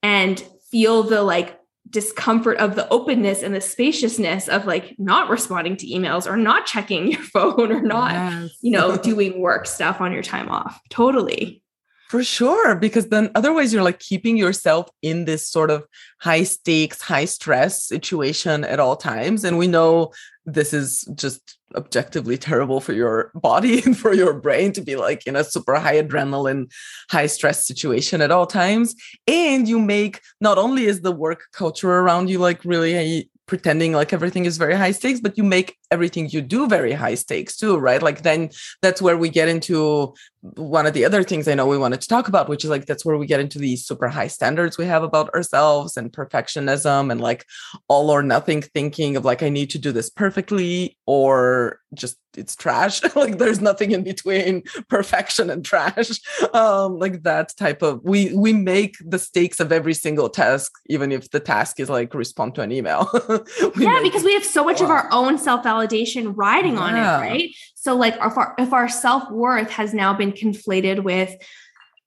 and 0.02 0.44
feel 0.70 1.02
the 1.02 1.22
like 1.22 1.58
discomfort 1.88 2.58
of 2.58 2.74
the 2.74 2.88
openness 2.88 3.42
and 3.42 3.54
the 3.54 3.60
spaciousness 3.60 4.48
of 4.48 4.66
like 4.66 4.96
not 4.98 5.30
responding 5.30 5.76
to 5.76 5.86
emails 5.86 6.28
or 6.28 6.36
not 6.36 6.66
checking 6.66 7.06
your 7.12 7.22
phone 7.22 7.70
or 7.70 7.80
not 7.80 8.12
yes. 8.12 8.50
you 8.60 8.72
know 8.72 8.96
doing 8.96 9.40
work 9.40 9.66
stuff 9.66 10.00
on 10.00 10.12
your 10.12 10.22
time 10.22 10.48
off 10.48 10.80
totally 10.90 11.62
for 12.08 12.22
sure, 12.22 12.76
because 12.76 13.08
then 13.08 13.30
otherwise 13.34 13.72
you're 13.72 13.82
like 13.82 13.98
keeping 13.98 14.36
yourself 14.36 14.88
in 15.02 15.24
this 15.24 15.48
sort 15.48 15.70
of 15.70 15.84
high 16.20 16.44
stakes, 16.44 17.02
high 17.02 17.24
stress 17.24 17.82
situation 17.82 18.62
at 18.62 18.78
all 18.78 18.96
times. 18.96 19.42
And 19.42 19.58
we 19.58 19.66
know 19.66 20.12
this 20.44 20.72
is 20.72 21.00
just 21.16 21.58
objectively 21.74 22.38
terrible 22.38 22.80
for 22.80 22.92
your 22.92 23.32
body 23.34 23.82
and 23.84 23.98
for 23.98 24.14
your 24.14 24.34
brain 24.34 24.72
to 24.74 24.80
be 24.80 24.94
like 24.94 25.26
in 25.26 25.34
a 25.34 25.42
super 25.42 25.74
high 25.74 26.00
adrenaline, 26.00 26.70
high 27.10 27.26
stress 27.26 27.66
situation 27.66 28.20
at 28.20 28.30
all 28.30 28.46
times. 28.46 28.94
And 29.26 29.68
you 29.68 29.80
make 29.80 30.20
not 30.40 30.58
only 30.58 30.84
is 30.84 31.00
the 31.00 31.12
work 31.12 31.46
culture 31.52 31.90
around 31.90 32.30
you 32.30 32.38
like 32.38 32.64
really 32.64 33.28
pretending 33.46 33.92
like 33.92 34.12
everything 34.12 34.44
is 34.44 34.58
very 34.58 34.74
high 34.74 34.90
stakes 34.90 35.20
but 35.20 35.38
you 35.38 35.44
make 35.44 35.76
everything 35.90 36.28
you 36.30 36.40
do 36.40 36.66
very 36.66 36.92
high 36.92 37.14
stakes 37.14 37.56
too 37.56 37.76
right? 37.78 38.02
Like 38.02 38.22
then 38.22 38.50
that's 38.82 39.02
where 39.02 39.16
we 39.16 39.28
get 39.28 39.48
into 39.48 40.14
one 40.54 40.86
of 40.86 40.94
the 40.94 41.04
other 41.04 41.22
things 41.22 41.48
i 41.48 41.54
know 41.54 41.66
we 41.66 41.78
wanted 41.78 42.00
to 42.00 42.08
talk 42.08 42.28
about 42.28 42.48
which 42.48 42.62
is 42.62 42.70
like 42.70 42.86
that's 42.86 43.04
where 43.04 43.16
we 43.16 43.26
get 43.26 43.40
into 43.40 43.58
these 43.58 43.84
super 43.84 44.08
high 44.08 44.28
standards 44.28 44.78
we 44.78 44.86
have 44.86 45.02
about 45.02 45.32
ourselves 45.34 45.96
and 45.96 46.12
perfectionism 46.12 47.10
and 47.10 47.20
like 47.20 47.44
all 47.88 48.10
or 48.10 48.22
nothing 48.22 48.62
thinking 48.62 49.16
of 49.16 49.24
like 49.24 49.42
i 49.42 49.48
need 49.48 49.70
to 49.70 49.78
do 49.78 49.90
this 49.90 50.08
perfectly 50.08 50.96
or 51.06 51.80
just 51.94 52.16
it's 52.36 52.54
trash. 52.54 53.00
Like 53.16 53.38
there's 53.38 53.62
nothing 53.62 53.92
in 53.92 54.04
between 54.04 54.62
perfection 54.88 55.48
and 55.48 55.64
trash. 55.64 56.20
Um 56.52 56.98
like 56.98 57.22
that 57.22 57.56
type 57.56 57.82
of 57.82 58.02
we 58.04 58.32
we 58.34 58.52
make 58.52 58.96
the 59.00 59.18
stakes 59.18 59.58
of 59.58 59.72
every 59.72 59.94
single 59.94 60.28
task 60.28 60.72
even 60.86 61.12
if 61.12 61.30
the 61.30 61.40
task 61.40 61.80
is 61.80 61.88
like 61.88 62.12
respond 62.14 62.54
to 62.56 62.60
an 62.62 62.72
email. 62.72 63.08
Yeah 63.76 64.00
because 64.02 64.22
we 64.22 64.34
have 64.34 64.44
so 64.44 64.64
much 64.64 64.80
of 64.80 64.90
our 64.90 65.08
own 65.10 65.38
self-validation 65.76 66.32
riding 66.36 66.74
yeah. 66.74 66.80
on 66.80 66.94
it 66.96 67.00
right 67.00 67.50
so 67.74 67.96
like 67.96 68.14
if 68.14 68.36
our 68.36 68.54
if 68.58 68.72
our 68.72 68.88
self-worth 68.88 69.70
has 69.70 69.94
now 69.94 70.14
been 70.14 70.32
conflated 70.32 71.02
with 71.02 71.34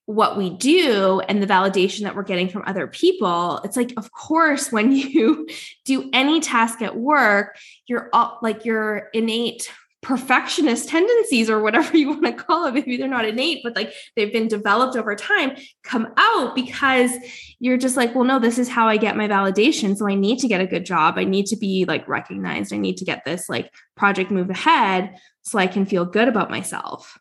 what 0.06 0.38
we 0.38 0.50
do 0.50 1.22
and 1.30 1.42
the 1.42 1.46
validation 1.46 2.02
that 2.02 2.16
we're 2.16 2.24
getting 2.24 2.50
from 2.50 2.64
other 2.66 2.88
people 2.88 3.62
it's 3.64 3.78
like 3.78 3.94
of 3.98 4.12
course 4.12 4.72
when 4.72 4.92
you 4.92 5.48
do 5.86 6.10
any 6.14 6.40
task 6.40 6.82
at 6.82 6.96
work 6.96 7.58
your 7.88 8.10
like 8.42 8.66
your 8.66 9.10
innate 9.14 9.72
perfectionist 10.02 10.88
tendencies 10.88 11.50
or 11.50 11.62
whatever 11.62 11.98
you 11.98 12.10
want 12.10 12.24
to 12.24 12.32
call 12.32 12.66
it. 12.66 12.74
Maybe 12.74 12.98
they're 12.98 13.08
not 13.08 13.26
innate 13.26 13.62
but 13.64 13.76
like 13.76 13.94
they've 14.16 14.32
been 14.32 14.48
developed 14.48 14.96
over 14.96 15.16
time 15.16 15.58
come 15.84 16.14
out 16.18 16.56
because 16.56 17.12
you're 17.60 17.78
just 17.78 17.98
like 17.98 18.16
well 18.16 18.24
no 18.24 18.40
this 18.40 18.58
is 18.58 18.70
how 18.70 18.88
i 18.88 18.96
get 18.96 19.18
my 19.18 19.28
validation 19.28 19.98
so 19.98 20.08
i 20.08 20.16
need 20.16 20.40
to 20.40 20.48
get 20.48 20.62
a 20.62 20.68
good 20.68 20.86
job. 20.86 21.16
I 21.18 21.26
need 21.26 21.48
to 21.48 21.58
be 21.58 21.86
like 21.86 22.08
recognized. 22.08 22.74
I 22.74 22.78
need 22.78 22.98
to 22.98 23.06
get 23.06 23.26
this 23.26 23.50
like 23.50 23.74
project 23.98 24.32
move 24.32 24.50
ahead 24.50 25.16
so 25.42 25.60
i 25.60 25.68
can 25.68 25.86
feel 25.86 26.06
good 26.06 26.28
about 26.28 26.50
myself. 26.50 27.18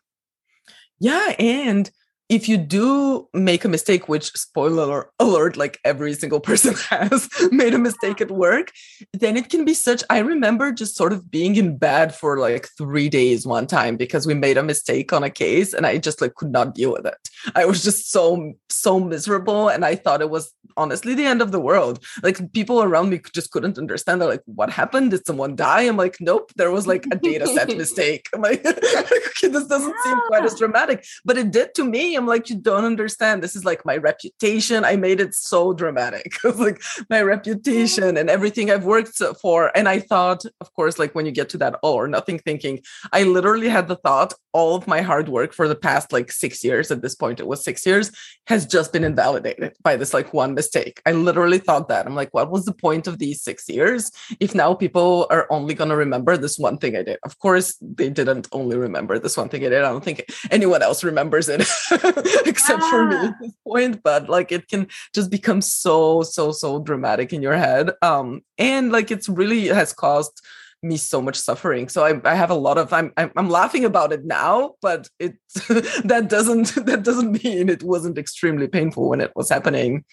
Yeah 0.99 1.35
and 1.37 1.89
if 2.29 2.47
you 2.47 2.57
do 2.57 3.27
make 3.33 3.65
a 3.65 3.69
mistake, 3.69 4.07
which 4.07 4.31
spoiler 4.33 5.09
alert, 5.19 5.57
like 5.57 5.79
every 5.83 6.13
single 6.13 6.39
person 6.49 6.75
has 6.89 7.27
made 7.51 7.73
a 7.73 7.79
mistake 7.79 8.21
at 8.21 8.29
work, 8.29 8.71
then 9.13 9.35
it 9.35 9.49
can 9.49 9.65
be 9.65 9.73
such. 9.73 10.03
I 10.09 10.19
remember 10.19 10.71
just 10.71 10.95
sort 10.95 11.11
of 11.11 11.29
being 11.31 11.55
in 11.55 11.77
bed 11.77 12.13
for 12.13 12.37
like 12.37 12.69
three 12.77 13.09
days 13.09 13.47
one 13.47 13.65
time 13.65 13.97
because 13.97 14.27
we 14.27 14.35
made 14.35 14.57
a 14.57 14.63
mistake 14.63 15.11
on 15.11 15.23
a 15.23 15.29
case 15.29 15.73
and 15.73 15.87
I 15.87 15.97
just 15.97 16.21
like 16.21 16.35
could 16.35 16.51
not 16.51 16.75
deal 16.75 16.91
with 16.93 17.07
it. 17.07 17.17
I 17.55 17.65
was 17.65 17.83
just 17.83 18.11
so, 18.11 18.53
so 18.69 18.99
miserable. 18.99 19.69
And 19.69 19.83
I 19.83 19.95
thought 19.95 20.21
it 20.21 20.29
was 20.29 20.53
honestly 20.77 21.15
the 21.15 21.25
end 21.25 21.41
of 21.41 21.51
the 21.51 21.59
world. 21.59 22.03
Like 22.21 22.53
people 22.53 22.81
around 22.83 23.09
me 23.09 23.21
just 23.33 23.51
couldn't 23.51 23.77
understand. 23.77 24.21
They're 24.21 24.29
like, 24.29 24.43
what 24.45 24.69
happened? 24.69 25.11
Did 25.11 25.25
someone 25.25 25.55
die? 25.55 25.81
I'm 25.81 25.97
like, 25.97 26.17
nope, 26.19 26.51
there 26.55 26.71
was 26.71 26.85
like 26.85 27.05
a 27.11 27.15
data 27.15 27.47
set 27.47 27.75
mistake. 27.77 28.27
I'm 28.33 28.41
like, 28.41 28.65
okay, 28.65 29.47
this 29.47 29.65
doesn't 29.65 29.95
seem 30.03 30.17
quite 30.27 30.45
as 30.45 30.55
dramatic, 30.55 31.05
but 31.25 31.37
it 31.37 31.51
did 31.51 31.73
to 31.75 31.83
me. 31.83 32.18
I'm 32.19 32.27
like, 32.27 32.49
you 32.49 32.57
don't 32.57 32.83
understand. 32.83 33.41
This 33.41 33.55
is 33.55 33.63
like 33.63 33.85
my 33.85 33.95
reputation. 33.95 34.83
I 34.83 34.97
made 34.97 35.21
it 35.21 35.33
so 35.33 35.71
dramatic. 35.71 36.33
like 36.43 36.81
my 37.09 37.21
reputation 37.21 38.17
and 38.17 38.29
everything 38.29 38.69
I've 38.69 38.83
worked 38.83 39.21
for. 39.41 39.71
And 39.73 39.87
I 39.87 39.99
thought, 39.99 40.43
of 40.59 40.73
course, 40.73 40.99
like 40.99 41.15
when 41.15 41.25
you 41.25 41.31
get 41.31 41.47
to 41.49 41.57
that 41.59 41.79
all 41.81 41.93
or 41.93 42.09
nothing 42.09 42.39
thinking, 42.39 42.81
I 43.13 43.23
literally 43.23 43.69
had 43.69 43.87
the 43.87 43.95
thought 43.95 44.33
all 44.51 44.75
of 44.75 44.87
my 44.87 45.01
hard 45.01 45.29
work 45.29 45.53
for 45.53 45.67
the 45.67 45.75
past 45.75 46.11
like 46.11 46.31
six 46.31 46.63
years, 46.63 46.91
at 46.91 47.01
this 47.01 47.15
point, 47.15 47.39
it 47.39 47.47
was 47.47 47.63
six 47.63 47.85
years, 47.85 48.11
has 48.47 48.65
just 48.65 48.91
been 48.91 49.03
invalidated 49.03 49.73
by 49.83 49.95
this 49.95 50.13
like 50.13 50.33
one 50.33 50.53
mistake. 50.53 51.01
I 51.05 51.11
literally 51.11 51.59
thought 51.59 51.87
that. 51.89 52.05
I'm 52.05 52.15
like, 52.15 52.33
what 52.33 52.51
was 52.51 52.65
the 52.65 52.73
point 52.73 53.07
of 53.07 53.19
these 53.19 53.41
six 53.41 53.69
years 53.69 54.11
if 54.39 54.55
now 54.55 54.73
people 54.73 55.27
are 55.29 55.47
only 55.49 55.73
going 55.75 55.89
to 55.89 55.95
remember 55.95 56.35
this 56.35 56.57
one 56.57 56.77
thing 56.77 56.95
I 56.95 57.03
did? 57.03 57.19
Of 57.23 57.37
course, 57.39 57.77
they 57.81 58.09
didn't 58.09 58.47
only 58.51 58.77
remember 58.77 59.19
this 59.19 59.37
one 59.37 59.49
thing 59.49 59.65
I 59.65 59.69
did. 59.69 59.83
I 59.83 59.89
don't 59.89 60.03
think 60.03 60.25
anyone 60.51 60.81
else 60.81 61.03
remembers 61.03 61.47
it. 61.49 61.61
except 62.45 62.83
for 62.83 63.05
me 63.05 63.15
at 63.15 63.35
this 63.39 63.53
point 63.67 64.01
but 64.03 64.29
like 64.29 64.51
it 64.51 64.67
can 64.67 64.87
just 65.13 65.29
become 65.29 65.61
so 65.61 66.23
so 66.23 66.51
so 66.51 66.79
dramatic 66.79 67.33
in 67.33 67.41
your 67.41 67.55
head 67.55 67.91
um 68.01 68.41
and 68.57 68.91
like 68.91 69.11
it's 69.11 69.29
really 69.29 69.67
has 69.67 69.93
caused 69.93 70.41
me 70.81 70.95
so 70.95 71.21
much 71.21 71.35
suffering 71.35 71.89
so 71.89 72.05
i, 72.05 72.19
I 72.23 72.35
have 72.35 72.49
a 72.49 72.55
lot 72.55 72.77
of 72.77 72.93
I'm, 72.93 73.11
I'm 73.17 73.31
i'm 73.35 73.49
laughing 73.49 73.85
about 73.85 74.13
it 74.13 74.25
now 74.25 74.75
but 74.81 75.09
it 75.19 75.35
that 76.05 76.27
doesn't 76.29 76.75
that 76.85 77.03
doesn't 77.03 77.43
mean 77.43 77.69
it 77.69 77.83
wasn't 77.83 78.17
extremely 78.17 78.67
painful 78.67 79.09
when 79.09 79.21
it 79.21 79.31
was 79.35 79.49
happening 79.49 80.05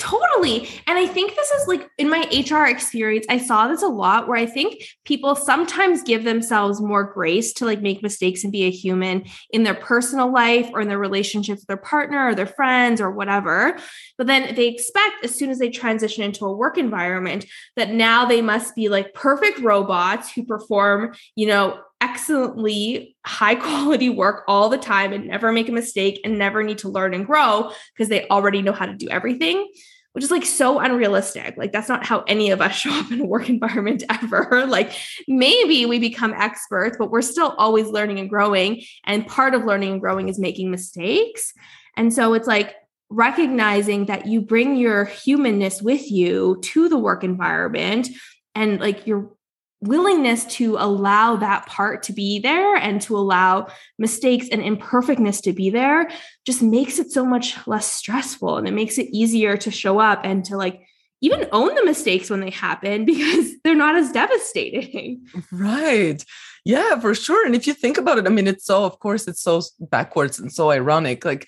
Totally. 0.00 0.66
And 0.86 0.98
I 0.98 1.06
think 1.06 1.36
this 1.36 1.50
is 1.50 1.68
like 1.68 1.86
in 1.98 2.08
my 2.08 2.26
HR 2.32 2.64
experience, 2.64 3.26
I 3.28 3.36
saw 3.36 3.68
this 3.68 3.82
a 3.82 3.86
lot 3.86 4.26
where 4.26 4.38
I 4.38 4.46
think 4.46 4.82
people 5.04 5.36
sometimes 5.36 6.02
give 6.02 6.24
themselves 6.24 6.80
more 6.80 7.04
grace 7.04 7.52
to 7.54 7.66
like 7.66 7.82
make 7.82 8.02
mistakes 8.02 8.42
and 8.42 8.50
be 8.50 8.62
a 8.62 8.70
human 8.70 9.26
in 9.50 9.62
their 9.62 9.74
personal 9.74 10.32
life 10.32 10.70
or 10.72 10.80
in 10.80 10.88
their 10.88 10.98
relationships 10.98 11.60
with 11.60 11.66
their 11.66 11.76
partner 11.76 12.28
or 12.28 12.34
their 12.34 12.46
friends 12.46 12.98
or 12.98 13.10
whatever. 13.10 13.76
But 14.16 14.26
then 14.26 14.54
they 14.54 14.68
expect 14.68 15.22
as 15.22 15.34
soon 15.34 15.50
as 15.50 15.58
they 15.58 15.68
transition 15.68 16.24
into 16.24 16.46
a 16.46 16.56
work 16.56 16.78
environment 16.78 17.44
that 17.76 17.90
now 17.90 18.24
they 18.24 18.40
must 18.40 18.74
be 18.74 18.88
like 18.88 19.12
perfect 19.12 19.58
robots 19.58 20.32
who 20.32 20.46
perform, 20.46 21.14
you 21.36 21.46
know, 21.46 21.78
excellently 22.00 23.16
high 23.24 23.54
quality 23.66 24.08
work 24.08 24.44
all 24.48 24.68
the 24.68 24.78
time 24.78 25.12
and 25.12 25.26
never 25.26 25.52
make 25.52 25.68
a 25.68 25.72
mistake 25.72 26.20
and 26.24 26.38
never 26.38 26.62
need 26.62 26.78
to 26.78 26.88
learn 26.88 27.14
and 27.14 27.26
grow 27.26 27.70
because 27.94 28.08
they 28.08 28.26
already 28.28 28.62
know 28.62 28.72
how 28.72 28.86
to 28.86 28.94
do 28.94 29.08
everything 29.08 29.68
which 30.12 30.24
is 30.24 30.30
like 30.30 30.44
so 30.44 30.80
unrealistic. 30.80 31.56
Like 31.56 31.72
that's 31.72 31.88
not 31.88 32.04
how 32.04 32.22
any 32.22 32.50
of 32.50 32.60
us 32.60 32.74
show 32.80 32.90
up 32.90 33.10
in 33.10 33.20
a 33.20 33.24
work 33.24 33.48
environment 33.48 34.02
ever. 34.10 34.66
like 34.66 34.92
maybe 35.28 35.86
we 35.86 35.98
become 35.98 36.34
experts, 36.34 36.96
but 36.98 37.10
we're 37.10 37.22
still 37.22 37.54
always 37.58 37.86
learning 37.86 38.18
and 38.18 38.28
growing. 38.28 38.82
And 39.04 39.26
part 39.26 39.54
of 39.54 39.64
learning 39.64 39.92
and 39.92 40.00
growing 40.00 40.28
is 40.28 40.38
making 40.38 40.70
mistakes. 40.70 41.52
And 41.96 42.12
so 42.12 42.34
it's 42.34 42.46
like 42.46 42.74
recognizing 43.08 44.06
that 44.06 44.26
you 44.26 44.40
bring 44.40 44.76
your 44.76 45.04
humanness 45.04 45.82
with 45.82 46.10
you 46.10 46.58
to 46.62 46.88
the 46.88 46.98
work 46.98 47.24
environment 47.24 48.08
and 48.54 48.80
like 48.80 49.06
you're 49.06 49.32
willingness 49.80 50.44
to 50.44 50.76
allow 50.76 51.36
that 51.36 51.66
part 51.66 52.02
to 52.02 52.12
be 52.12 52.38
there 52.38 52.76
and 52.76 53.00
to 53.00 53.16
allow 53.16 53.66
mistakes 53.98 54.48
and 54.52 54.62
imperfectness 54.62 55.40
to 55.40 55.52
be 55.52 55.70
there 55.70 56.10
just 56.44 56.62
makes 56.62 56.98
it 56.98 57.10
so 57.10 57.24
much 57.24 57.56
less 57.66 57.90
stressful 57.90 58.58
and 58.58 58.68
it 58.68 58.74
makes 58.74 58.98
it 58.98 59.06
easier 59.10 59.56
to 59.56 59.70
show 59.70 59.98
up 59.98 60.20
and 60.24 60.44
to 60.44 60.56
like 60.56 60.86
even 61.22 61.48
own 61.52 61.74
the 61.74 61.84
mistakes 61.84 62.30
when 62.30 62.40
they 62.40 62.50
happen 62.50 63.04
because 63.06 63.52
they're 63.64 63.74
not 63.74 63.96
as 63.96 64.12
devastating. 64.12 65.26
Right. 65.50 66.24
Yeah, 66.64 67.00
for 67.00 67.14
sure. 67.14 67.46
And 67.46 67.54
if 67.54 67.66
you 67.66 67.72
think 67.72 67.96
about 67.96 68.18
it, 68.18 68.26
I 68.26 68.30
mean, 68.30 68.46
it's 68.46 68.66
so, 68.66 68.84
of 68.84 68.98
course, 68.98 69.26
it's 69.26 69.42
so 69.42 69.62
backwards 69.80 70.38
and 70.38 70.52
so 70.52 70.70
ironic. 70.70 71.24
Like, 71.24 71.46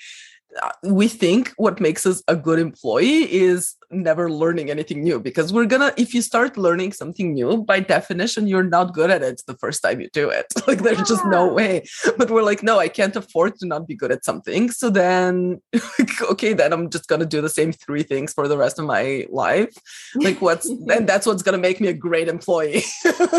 uh, 0.63 0.71
we 0.85 1.09
think 1.09 1.53
what 1.57 1.81
makes 1.81 2.07
us 2.07 2.23
a 2.29 2.37
good 2.37 2.59
employee 2.59 3.31
is 3.33 3.75
never 3.93 4.31
learning 4.31 4.71
anything 4.71 5.03
new 5.03 5.21
because 5.21 5.53
we're 5.53 5.67
gonna 5.67 5.93
if 5.97 6.15
you 6.15 6.23
start 6.23 6.57
learning 6.57 6.93
something 6.93 7.35
new 7.35 7.63
by 7.63 7.79
definition 7.81 8.47
you're 8.47 8.63
not 8.63 8.95
good 8.95 9.11
at 9.11 9.23
it 9.23 9.43
the 9.47 9.57
first 9.57 9.83
time 9.83 10.01
you 10.01 10.09
do 10.13 10.29
it. 10.29 10.47
Like 10.73 10.83
there's 10.83 10.99
yeah. 10.99 11.05
just 11.05 11.27
no 11.27 11.53
way. 11.53 11.85
But 12.17 12.31
we're 12.31 12.43
like 12.43 12.63
no 12.63 12.79
i 12.79 12.89
can't 12.89 13.15
afford 13.17 13.59
to 13.59 13.67
not 13.67 13.87
be 13.87 13.95
good 13.95 14.13
at 14.13 14.25
something. 14.25 14.71
So 14.71 14.91
then 14.91 15.61
okay 16.31 16.53
then 16.55 16.73
i'm 16.73 16.89
just 16.89 17.09
gonna 17.09 17.27
do 17.27 17.41
the 17.41 17.49
same 17.49 17.73
three 17.73 18.03
things 18.03 18.33
for 18.33 18.49
the 18.49 18.57
rest 18.57 18.79
of 18.79 18.87
my 18.87 19.27
life. 19.29 19.75
Like 20.15 20.41
what's 20.41 20.67
and 20.95 21.07
that's 21.09 21.27
what's 21.27 21.43
gonna 21.43 21.59
make 21.59 21.81
me 21.81 21.89
a 21.89 21.95
great 21.95 22.29
employee. 22.29 22.85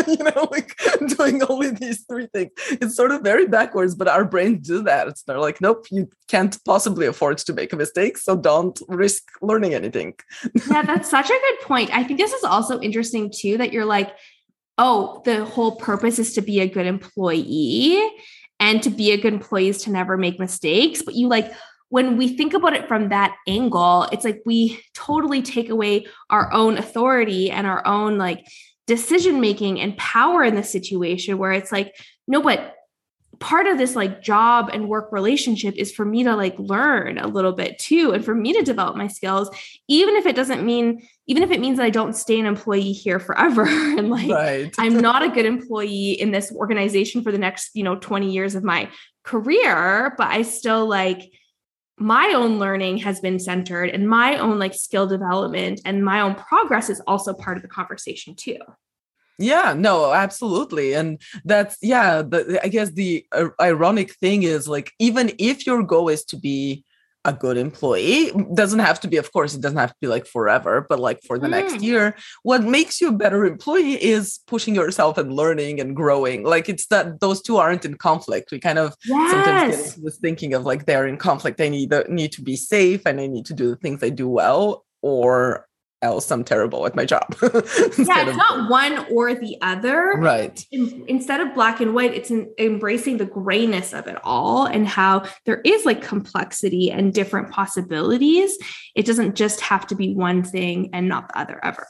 You 0.06 0.24
know 0.24 0.48
like 0.50 0.78
doing 1.16 1.42
only 1.44 1.70
these 1.70 2.04
three 2.08 2.26
things. 2.26 2.52
It's 2.70 2.94
sort 2.94 3.10
of 3.10 3.22
very 3.22 3.46
backwards 3.46 3.94
but 3.94 4.08
our 4.08 4.24
brains 4.24 4.66
do 4.66 4.82
that. 4.82 5.08
It's 5.08 5.22
they're 5.22 5.38
like 5.38 5.60
nope 5.60 5.86
you 5.90 6.08
can't 6.28 6.56
possibly 6.64 7.06
afford 7.06 7.38
to 7.38 7.52
make 7.52 7.72
a 7.72 7.76
mistake 7.76 8.16
so 8.18 8.36
don't 8.36 8.80
risk 8.88 9.22
learning 9.42 9.74
anything 9.74 10.14
yeah, 10.70 10.82
that's 10.82 11.10
such 11.10 11.26
a 11.26 11.28
good 11.28 11.60
point. 11.62 11.90
I 11.92 12.04
think 12.04 12.18
this 12.18 12.32
is 12.32 12.44
also 12.44 12.80
interesting 12.80 13.32
too 13.34 13.58
that 13.58 13.72
you're 13.72 13.84
like, 13.84 14.14
oh, 14.78 15.22
the 15.24 15.44
whole 15.44 15.76
purpose 15.76 16.18
is 16.18 16.34
to 16.34 16.42
be 16.42 16.60
a 16.60 16.68
good 16.68 16.86
employee 16.86 18.02
and 18.60 18.82
to 18.82 18.90
be 18.90 19.12
a 19.12 19.20
good 19.20 19.34
employee 19.34 19.68
is 19.68 19.82
to 19.82 19.90
never 19.90 20.16
make 20.16 20.38
mistakes. 20.38 21.02
But 21.02 21.14
you 21.14 21.28
like, 21.28 21.52
when 21.90 22.16
we 22.16 22.36
think 22.36 22.54
about 22.54 22.74
it 22.74 22.88
from 22.88 23.10
that 23.10 23.36
angle, 23.46 24.04
it's 24.10 24.24
like 24.24 24.42
we 24.44 24.82
totally 24.94 25.42
take 25.42 25.70
away 25.70 26.06
our 26.30 26.52
own 26.52 26.76
authority 26.76 27.50
and 27.50 27.66
our 27.66 27.86
own 27.86 28.18
like 28.18 28.44
decision 28.86 29.40
making 29.40 29.80
and 29.80 29.96
power 29.96 30.42
in 30.42 30.56
the 30.56 30.64
situation 30.64 31.38
where 31.38 31.52
it's 31.52 31.70
like, 31.70 31.94
no, 32.26 32.42
but 32.42 32.74
part 33.40 33.66
of 33.66 33.78
this 33.78 33.96
like 33.96 34.22
job 34.22 34.70
and 34.72 34.88
work 34.88 35.10
relationship 35.12 35.74
is 35.76 35.92
for 35.92 36.04
me 36.04 36.24
to 36.24 36.36
like 36.36 36.58
learn 36.58 37.18
a 37.18 37.26
little 37.26 37.52
bit 37.52 37.78
too 37.78 38.12
and 38.12 38.24
for 38.24 38.34
me 38.34 38.52
to 38.52 38.62
develop 38.62 38.96
my 38.96 39.06
skills 39.06 39.50
even 39.88 40.16
if 40.16 40.26
it 40.26 40.36
doesn't 40.36 40.64
mean 40.64 41.06
even 41.26 41.42
if 41.42 41.50
it 41.50 41.60
means 41.60 41.78
that 41.78 41.84
I 41.84 41.90
don't 41.90 42.14
stay 42.14 42.38
an 42.38 42.46
employee 42.46 42.92
here 42.92 43.18
forever 43.18 43.62
and 43.68 44.10
like 44.10 44.28
right. 44.28 44.74
I'm 44.78 44.98
not 44.98 45.22
a 45.22 45.28
good 45.28 45.46
employee 45.46 46.12
in 46.12 46.32
this 46.32 46.52
organization 46.52 47.22
for 47.22 47.32
the 47.32 47.38
next 47.38 47.70
you 47.74 47.82
know 47.82 47.96
20 47.96 48.30
years 48.30 48.54
of 48.54 48.64
my 48.64 48.90
career 49.22 50.14
but 50.16 50.28
I 50.28 50.42
still 50.42 50.86
like 50.86 51.30
my 51.96 52.32
own 52.34 52.58
learning 52.58 52.98
has 52.98 53.20
been 53.20 53.38
centered 53.38 53.90
and 53.90 54.08
my 54.08 54.38
own 54.38 54.58
like 54.58 54.74
skill 54.74 55.06
development 55.06 55.80
and 55.84 56.04
my 56.04 56.20
own 56.20 56.34
progress 56.34 56.90
is 56.90 57.00
also 57.06 57.32
part 57.32 57.56
of 57.56 57.62
the 57.62 57.68
conversation 57.68 58.34
too 58.34 58.58
yeah 59.38 59.74
no 59.76 60.12
absolutely 60.12 60.92
and 60.94 61.20
that's 61.44 61.76
yeah 61.82 62.22
the, 62.22 62.60
i 62.62 62.68
guess 62.68 62.90
the 62.92 63.26
uh, 63.32 63.48
ironic 63.60 64.14
thing 64.14 64.42
is 64.42 64.68
like 64.68 64.92
even 64.98 65.32
if 65.38 65.66
your 65.66 65.82
goal 65.82 66.08
is 66.08 66.24
to 66.24 66.36
be 66.36 66.84
a 67.26 67.32
good 67.32 67.56
employee 67.56 68.30
doesn't 68.52 68.80
have 68.80 69.00
to 69.00 69.08
be 69.08 69.16
of 69.16 69.32
course 69.32 69.54
it 69.54 69.62
doesn't 69.62 69.78
have 69.78 69.90
to 69.90 69.96
be 70.00 70.06
like 70.06 70.26
forever 70.26 70.86
but 70.88 70.98
like 70.98 71.20
for 71.26 71.38
the 71.38 71.46
mm. 71.46 71.52
next 71.52 71.80
year 71.80 72.14
what 72.42 72.62
makes 72.62 73.00
you 73.00 73.08
a 73.08 73.12
better 73.12 73.46
employee 73.46 73.94
is 73.94 74.40
pushing 74.46 74.74
yourself 74.74 75.16
and 75.16 75.32
learning 75.32 75.80
and 75.80 75.96
growing 75.96 76.44
like 76.44 76.68
it's 76.68 76.86
that 76.88 77.20
those 77.20 77.40
two 77.40 77.56
aren't 77.56 77.84
in 77.84 77.94
conflict 77.94 78.50
we 78.50 78.60
kind 78.60 78.78
of 78.78 78.94
yes. 79.06 79.30
sometimes 79.30 79.76
get 79.76 79.86
into 79.86 80.00
this 80.02 80.18
thinking 80.18 80.52
of 80.52 80.64
like 80.66 80.84
they're 80.84 81.06
in 81.06 81.16
conflict 81.16 81.60
i 81.60 81.68
need 81.68 81.92
need 82.10 82.30
to 82.30 82.42
be 82.42 82.56
safe 82.56 83.00
and 83.06 83.18
i 83.20 83.26
need 83.26 83.46
to 83.46 83.54
do 83.54 83.70
the 83.70 83.76
things 83.76 84.02
i 84.02 84.10
do 84.10 84.28
well 84.28 84.84
or 85.00 85.66
else 86.04 86.30
I'm 86.30 86.44
terrible 86.44 86.86
at 86.86 86.94
my 86.94 87.04
job. 87.04 87.34
yeah, 87.42 87.50
it's 87.54 87.98
of, 87.98 88.36
not 88.36 88.70
one 88.70 89.06
or 89.10 89.34
the 89.34 89.56
other. 89.60 90.12
Right. 90.18 90.64
In, 90.70 91.04
instead 91.08 91.40
of 91.40 91.54
black 91.54 91.80
and 91.80 91.94
white, 91.94 92.14
it's 92.14 92.30
embracing 92.58 93.16
the 93.16 93.26
grayness 93.26 93.92
of 93.92 94.06
it 94.06 94.18
all 94.22 94.66
and 94.66 94.86
how 94.86 95.24
there 95.46 95.60
is 95.64 95.84
like 95.84 96.02
complexity 96.02 96.90
and 96.90 97.12
different 97.12 97.50
possibilities. 97.50 98.56
It 98.94 99.06
doesn't 99.06 99.34
just 99.34 99.60
have 99.62 99.86
to 99.88 99.94
be 99.94 100.14
one 100.14 100.42
thing 100.42 100.90
and 100.92 101.08
not 101.08 101.28
the 101.28 101.38
other 101.38 101.58
ever. 101.64 101.88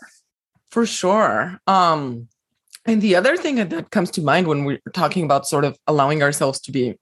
For 0.70 0.86
sure. 0.86 1.58
Um 1.66 2.28
and 2.86 3.00
the 3.00 3.16
other 3.16 3.36
thing 3.36 3.56
that 3.56 3.90
comes 3.90 4.10
to 4.12 4.22
mind 4.22 4.46
when 4.46 4.64
we're 4.64 4.80
talking 4.92 5.24
about 5.24 5.46
sort 5.46 5.64
of 5.64 5.78
allowing 5.86 6.22
ourselves 6.22 6.60
to 6.60 6.72
be 6.72 6.98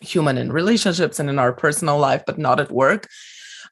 human 0.00 0.38
in 0.38 0.52
relationships 0.52 1.18
and 1.18 1.28
in 1.28 1.38
our 1.38 1.52
personal 1.52 1.98
life, 1.98 2.22
but 2.26 2.38
not 2.38 2.60
at 2.60 2.70
work. 2.70 3.08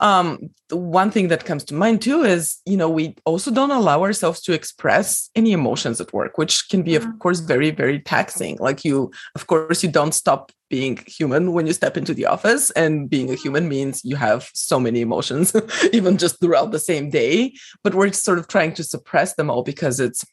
Um, 0.00 0.50
the 0.68 0.76
one 0.76 1.10
thing 1.10 1.28
that 1.28 1.44
comes 1.44 1.64
to 1.64 1.74
mind 1.74 2.02
too 2.02 2.22
is, 2.22 2.58
you 2.66 2.76
know, 2.76 2.90
we 2.90 3.14
also 3.24 3.50
don't 3.50 3.70
allow 3.70 4.02
ourselves 4.02 4.40
to 4.42 4.52
express 4.52 5.30
any 5.34 5.52
emotions 5.52 6.00
at 6.00 6.12
work, 6.12 6.38
which 6.38 6.68
can 6.68 6.82
be, 6.82 6.92
mm-hmm. 6.92 7.10
of 7.10 7.18
course, 7.18 7.40
very, 7.40 7.70
very 7.70 8.00
taxing. 8.00 8.56
Like 8.58 8.84
you, 8.84 9.10
of 9.34 9.46
course, 9.46 9.82
you 9.82 9.90
don't 9.90 10.12
stop 10.12 10.52
being 10.68 10.98
human 11.06 11.52
when 11.52 11.66
you 11.66 11.72
step 11.72 11.96
into 11.96 12.12
the 12.12 12.26
office 12.26 12.70
and 12.72 13.08
being 13.08 13.30
a 13.30 13.36
human 13.36 13.68
means 13.68 14.04
you 14.04 14.16
have 14.16 14.50
so 14.52 14.80
many 14.80 15.00
emotions 15.00 15.54
even 15.92 16.18
just 16.18 16.40
throughout 16.40 16.72
the 16.72 16.78
same 16.78 17.08
day 17.08 17.54
but 17.84 17.94
we're 17.94 18.12
sort 18.12 18.38
of 18.38 18.48
trying 18.48 18.74
to 18.74 18.82
suppress 18.82 19.34
them 19.34 19.48
all 19.48 19.62
because 19.62 20.00
it's 20.00 20.24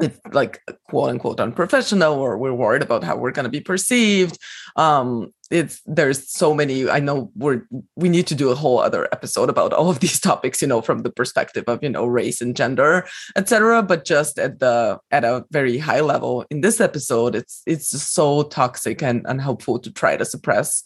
it's 0.00 0.18
like 0.32 0.60
quote 0.88 1.10
unquote 1.10 1.40
unprofessional 1.40 2.14
or 2.14 2.36
we're 2.36 2.52
worried 2.52 2.82
about 2.82 3.04
how 3.04 3.16
we're 3.16 3.30
going 3.30 3.44
to 3.44 3.50
be 3.50 3.60
perceived 3.60 4.38
um 4.76 5.32
it's 5.50 5.80
there's 5.86 6.28
so 6.28 6.52
many 6.52 6.88
i 6.90 6.98
know 6.98 7.30
we're 7.36 7.62
we 7.94 8.08
need 8.08 8.26
to 8.26 8.34
do 8.34 8.50
a 8.50 8.54
whole 8.54 8.80
other 8.80 9.08
episode 9.12 9.48
about 9.48 9.72
all 9.72 9.90
of 9.90 10.00
these 10.00 10.18
topics 10.30 10.60
you 10.60 10.68
know 10.68 10.80
from 10.80 11.02
the 11.02 11.10
perspective 11.10 11.64
of 11.68 11.82
you 11.82 11.88
know 11.88 12.06
race 12.06 12.40
and 12.40 12.56
gender 12.56 13.06
etc 13.36 13.82
but 13.82 14.04
just 14.04 14.38
at 14.38 14.58
the 14.58 14.98
at 15.10 15.22
a 15.24 15.44
very 15.50 15.78
high 15.78 16.00
level 16.00 16.44
in 16.50 16.60
this 16.60 16.80
episode 16.80 17.34
it's 17.34 17.62
it's 17.66 17.88
so 17.88 18.42
toxic 18.44 19.02
and 19.02 19.24
unhelpful 19.26 19.78
to 19.78 19.92
try 19.92 20.16
to 20.16 20.24
suppress 20.24 20.82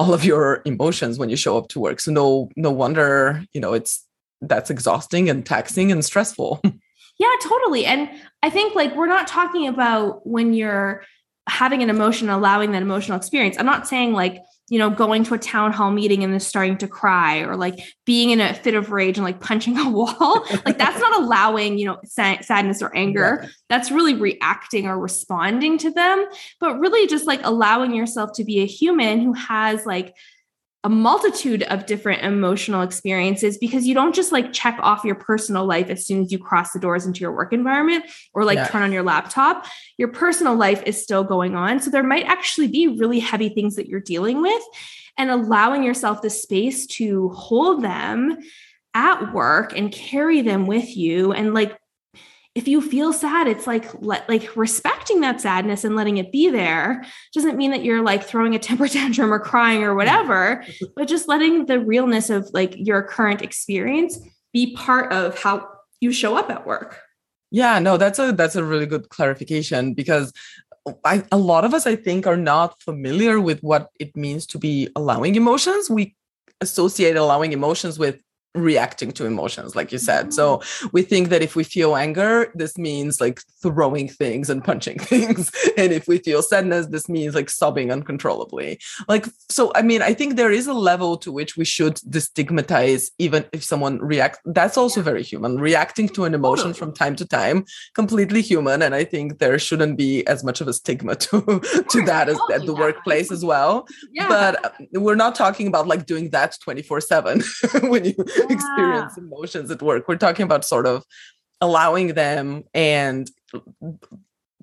all 0.00 0.14
of 0.14 0.24
your 0.24 0.62
emotions 0.64 1.18
when 1.18 1.28
you 1.28 1.36
show 1.36 1.58
up 1.58 1.68
to 1.68 1.78
work. 1.78 2.00
So 2.00 2.10
no 2.10 2.48
no 2.56 2.70
wonder 2.70 3.44
you 3.52 3.60
know 3.60 3.74
it's 3.74 4.06
that's 4.40 4.70
exhausting 4.70 5.28
and 5.28 5.44
taxing 5.44 5.92
and 5.92 6.02
stressful 6.02 6.62
Yeah, 7.20 7.28
totally. 7.42 7.84
And 7.84 8.08
I 8.42 8.48
think 8.48 8.74
like 8.74 8.96
we're 8.96 9.06
not 9.06 9.26
talking 9.26 9.68
about 9.68 10.26
when 10.26 10.54
you're 10.54 11.04
having 11.46 11.82
an 11.82 11.90
emotion, 11.90 12.30
allowing 12.30 12.72
that 12.72 12.80
emotional 12.80 13.18
experience. 13.18 13.58
I'm 13.58 13.66
not 13.66 13.86
saying 13.86 14.14
like, 14.14 14.42
you 14.70 14.78
know, 14.78 14.88
going 14.88 15.24
to 15.24 15.34
a 15.34 15.38
town 15.38 15.72
hall 15.72 15.90
meeting 15.90 16.24
and 16.24 16.32
then 16.32 16.40
starting 16.40 16.78
to 16.78 16.88
cry 16.88 17.40
or 17.40 17.56
like 17.56 17.78
being 18.06 18.30
in 18.30 18.40
a 18.40 18.54
fit 18.54 18.74
of 18.74 18.90
rage 18.90 19.18
and 19.18 19.24
like 19.24 19.38
punching 19.38 19.76
a 19.76 19.90
wall. 19.90 20.46
like 20.64 20.78
that's 20.78 20.98
not 20.98 21.20
allowing, 21.20 21.76
you 21.76 21.84
know, 21.84 22.00
sadness 22.06 22.80
or 22.80 22.96
anger. 22.96 23.46
That's 23.68 23.90
really 23.90 24.14
reacting 24.14 24.86
or 24.86 24.98
responding 24.98 25.76
to 25.78 25.90
them, 25.90 26.24
but 26.58 26.78
really 26.78 27.06
just 27.06 27.26
like 27.26 27.40
allowing 27.44 27.94
yourself 27.94 28.32
to 28.36 28.44
be 28.44 28.60
a 28.60 28.66
human 28.66 29.20
who 29.20 29.34
has 29.34 29.84
like 29.84 30.14
a 30.82 30.88
multitude 30.88 31.62
of 31.64 31.84
different 31.84 32.22
emotional 32.22 32.80
experiences 32.80 33.58
because 33.58 33.86
you 33.86 33.94
don't 33.94 34.14
just 34.14 34.32
like 34.32 34.52
check 34.52 34.78
off 34.80 35.04
your 35.04 35.14
personal 35.14 35.66
life 35.66 35.90
as 35.90 36.06
soon 36.06 36.22
as 36.22 36.32
you 36.32 36.38
cross 36.38 36.72
the 36.72 36.80
doors 36.80 37.04
into 37.04 37.20
your 37.20 37.32
work 37.32 37.52
environment 37.52 38.04
or 38.32 38.44
like 38.44 38.56
yeah. 38.56 38.66
turn 38.66 38.82
on 38.82 38.90
your 38.90 39.02
laptop. 39.02 39.66
Your 39.98 40.08
personal 40.08 40.54
life 40.54 40.82
is 40.86 41.02
still 41.02 41.22
going 41.22 41.54
on. 41.54 41.80
So 41.80 41.90
there 41.90 42.02
might 42.02 42.24
actually 42.24 42.68
be 42.68 42.88
really 42.88 43.18
heavy 43.18 43.50
things 43.50 43.76
that 43.76 43.88
you're 43.88 44.00
dealing 44.00 44.40
with 44.40 44.62
and 45.18 45.30
allowing 45.30 45.82
yourself 45.82 46.22
the 46.22 46.30
space 46.30 46.86
to 46.86 47.28
hold 47.30 47.84
them 47.84 48.38
at 48.94 49.34
work 49.34 49.76
and 49.76 49.92
carry 49.92 50.40
them 50.40 50.66
with 50.66 50.96
you 50.96 51.32
and 51.32 51.52
like 51.52 51.76
if 52.54 52.66
you 52.66 52.80
feel 52.80 53.12
sad 53.12 53.46
it's 53.46 53.66
like 53.66 53.88
let, 54.02 54.28
like 54.28 54.56
respecting 54.56 55.20
that 55.20 55.40
sadness 55.40 55.84
and 55.84 55.94
letting 55.94 56.16
it 56.16 56.32
be 56.32 56.50
there 56.50 57.04
doesn't 57.32 57.56
mean 57.56 57.70
that 57.70 57.84
you're 57.84 58.02
like 58.02 58.24
throwing 58.24 58.54
a 58.54 58.58
temper 58.58 58.88
tantrum 58.96 59.32
or 59.32 59.38
crying 59.38 59.82
or 59.82 59.94
whatever 59.94 60.64
but 60.96 61.08
just 61.08 61.28
letting 61.28 61.66
the 61.66 61.78
realness 61.78 62.30
of 62.30 62.48
like 62.52 62.74
your 62.76 63.02
current 63.02 63.42
experience 63.42 64.18
be 64.52 64.74
part 64.74 65.12
of 65.12 65.40
how 65.40 65.68
you 66.00 66.12
show 66.12 66.36
up 66.36 66.50
at 66.50 66.66
work. 66.66 67.00
Yeah 67.50 67.78
no 67.78 67.96
that's 67.96 68.18
a 68.18 68.32
that's 68.32 68.56
a 68.56 68.64
really 68.64 68.86
good 68.86 69.08
clarification 69.08 69.94
because 69.94 70.32
I, 71.04 71.24
a 71.30 71.36
lot 71.36 71.66
of 71.66 71.74
us 71.74 71.86
i 71.86 71.94
think 71.94 72.26
are 72.26 72.38
not 72.38 72.80
familiar 72.80 73.38
with 73.38 73.60
what 73.60 73.90
it 74.00 74.16
means 74.16 74.46
to 74.46 74.58
be 74.58 74.88
allowing 74.96 75.34
emotions. 75.34 75.90
We 75.90 76.16
associate 76.60 77.16
allowing 77.16 77.52
emotions 77.52 77.98
with 77.98 78.22
reacting 78.54 79.12
to 79.12 79.26
emotions 79.26 79.76
like 79.76 79.92
you 79.92 79.98
said. 79.98 80.34
So 80.34 80.58
mm. 80.58 80.92
we 80.92 81.02
think 81.02 81.28
that 81.28 81.42
if 81.42 81.54
we 81.54 81.62
feel 81.62 81.94
anger 81.94 82.50
this 82.54 82.76
means 82.76 83.20
like 83.20 83.40
throwing 83.62 84.08
things 84.08 84.50
and 84.50 84.62
punching 84.62 84.98
things. 85.12 85.50
And 85.76 85.92
if 85.92 86.08
we 86.08 86.18
feel 86.18 86.42
sadness 86.42 86.86
this 86.86 87.08
means 87.08 87.34
like 87.34 87.48
sobbing 87.48 87.92
uncontrollably. 87.92 88.80
Like 89.08 89.26
so 89.48 89.70
i 89.74 89.82
mean 89.82 90.02
i 90.02 90.12
think 90.12 90.36
there 90.36 90.50
is 90.50 90.66
a 90.66 90.74
level 90.74 91.16
to 91.18 91.30
which 91.30 91.56
we 91.56 91.64
should 91.64 91.96
destigmatize 92.08 93.10
even 93.18 93.44
if 93.52 93.62
someone 93.62 93.98
reacts 93.98 94.40
that's 94.44 94.76
also 94.76 95.00
very 95.00 95.22
human. 95.22 95.60
Reacting 95.60 96.08
to 96.10 96.24
an 96.24 96.34
emotion 96.34 96.74
from 96.74 96.92
time 96.92 97.14
to 97.16 97.26
time 97.26 97.64
completely 97.94 98.42
human. 98.42 98.82
And 98.82 98.94
i 98.94 99.04
think 99.04 99.38
there 99.38 99.58
shouldn't 99.58 99.96
be 99.96 100.26
as 100.26 100.42
much 100.42 100.60
of 100.60 100.66
a 100.66 100.72
stigma 100.72 101.14
to 101.16 101.40
to 101.90 102.02
that 102.02 102.28
as 102.28 102.38
at 102.52 102.66
the 102.66 102.74
workplace 102.74 103.30
as 103.30 103.44
well. 103.44 103.86
Yeah. 104.12 104.28
but 104.28 104.64
uh, 104.64 104.70
we're 104.92 105.14
not 105.14 105.34
talking 105.34 105.66
about 105.66 105.86
like 105.86 106.06
doing 106.06 106.30
that 106.30 106.56
24 106.62 107.00
7 107.00 107.42
when 107.82 108.04
you 108.04 108.14
experience 108.50 109.16
emotions 109.16 109.70
at 109.70 109.82
work. 109.82 110.08
We're 110.08 110.16
talking 110.16 110.44
about 110.44 110.64
sort 110.64 110.86
of 110.86 111.04
allowing 111.60 112.14
them 112.14 112.64
and 112.74 113.30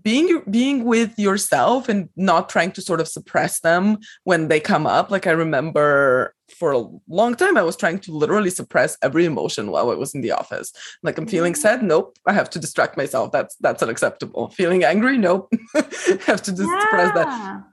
being 0.07 0.41
being 0.49 0.85
with 0.85 1.17
yourself 1.19 1.89
and 1.89 2.07
not 2.15 2.49
trying 2.49 2.71
to 2.71 2.81
sort 2.81 3.01
of 3.01 3.07
suppress 3.07 3.59
them 3.59 3.97
when 4.23 4.47
they 4.47 4.59
come 4.59 4.87
up. 4.87 5.11
Like 5.11 5.27
i 5.27 5.31
remember 5.31 6.33
for 6.57 6.71
a 6.71 6.85
long 7.09 7.35
time 7.35 7.57
i 7.57 7.61
was 7.61 7.75
trying 7.75 7.99
to 7.99 8.13
literally 8.13 8.49
suppress 8.49 8.97
every 9.01 9.25
emotion 9.25 9.69
while 9.69 9.91
i 9.91 9.95
was 9.95 10.15
in 10.15 10.21
the 10.21 10.31
office. 10.31 10.71
Like 11.03 11.17
i'm 11.17 11.27
feeling 11.27 11.53
mm-hmm. 11.53 11.61
sad 11.61 11.83
nope 11.83 12.17
i 12.25 12.33
have 12.33 12.49
to 12.51 12.59
distract 12.59 12.95
myself. 12.95 13.31
That's 13.31 13.55
that's 13.57 13.83
unacceptable. 13.83 14.49
Feeling 14.51 14.83
angry 14.83 15.17
nope 15.17 15.51
have 15.73 16.41
to 16.43 16.51
just 16.51 16.71
yeah. 16.71 16.81
suppress 16.81 17.13
that. 17.15 17.63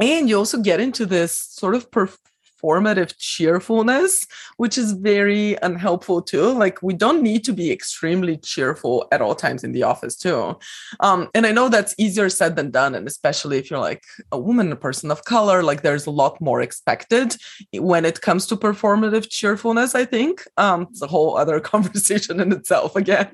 And 0.00 0.28
you 0.28 0.38
also 0.38 0.58
get 0.58 0.80
into 0.80 1.04
this 1.04 1.36
sort 1.36 1.74
of 1.74 1.90
perf- 1.90 2.16
performative 2.62 3.14
cheerfulness, 3.18 4.26
which 4.56 4.78
is 4.78 4.92
very 4.92 5.56
unhelpful 5.62 6.22
too. 6.22 6.52
Like 6.52 6.82
we 6.82 6.94
don't 6.94 7.22
need 7.22 7.44
to 7.44 7.52
be 7.52 7.70
extremely 7.70 8.36
cheerful 8.36 9.06
at 9.12 9.20
all 9.20 9.34
times 9.34 9.64
in 9.64 9.72
the 9.72 9.82
office 9.82 10.16
too. 10.16 10.58
Um, 11.00 11.28
and 11.34 11.46
I 11.46 11.52
know 11.52 11.68
that's 11.68 11.94
easier 11.98 12.28
said 12.28 12.56
than 12.56 12.70
done, 12.70 12.94
and 12.94 13.06
especially 13.06 13.58
if 13.58 13.70
you're 13.70 13.80
like 13.80 14.04
a 14.30 14.38
woman, 14.38 14.72
a 14.72 14.76
person 14.76 15.10
of 15.10 15.24
color, 15.24 15.62
like 15.62 15.82
there's 15.82 16.06
a 16.06 16.10
lot 16.10 16.40
more 16.40 16.60
expected 16.60 17.36
when 17.74 18.04
it 18.04 18.20
comes 18.20 18.46
to 18.46 18.56
performative 18.56 19.28
cheerfulness. 19.30 19.94
I 19.94 20.04
think 20.04 20.46
um, 20.56 20.88
it's 20.90 21.02
a 21.02 21.06
whole 21.06 21.36
other 21.36 21.60
conversation 21.72 22.40
in 22.40 22.52
itself 22.52 22.96
again, 22.96 23.30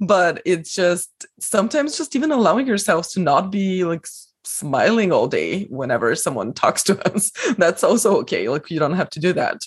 but 0.00 0.42
it's 0.44 0.74
just 0.74 1.26
sometimes 1.40 1.96
just 1.96 2.14
even 2.16 2.32
allowing 2.32 2.66
yourselves 2.66 3.12
to 3.12 3.20
not 3.20 3.50
be 3.50 3.84
like 3.84 4.06
smiling 4.48 5.12
all 5.12 5.28
day 5.28 5.64
whenever 5.64 6.14
someone 6.14 6.52
talks 6.54 6.82
to 6.84 7.14
us. 7.14 7.30
That's 7.56 7.84
also 7.84 8.16
okay 8.20 8.48
like 8.48 8.70
you 8.70 8.78
don't 8.78 8.94
have 8.94 9.10
to 9.10 9.20
do 9.20 9.32
that. 9.34 9.60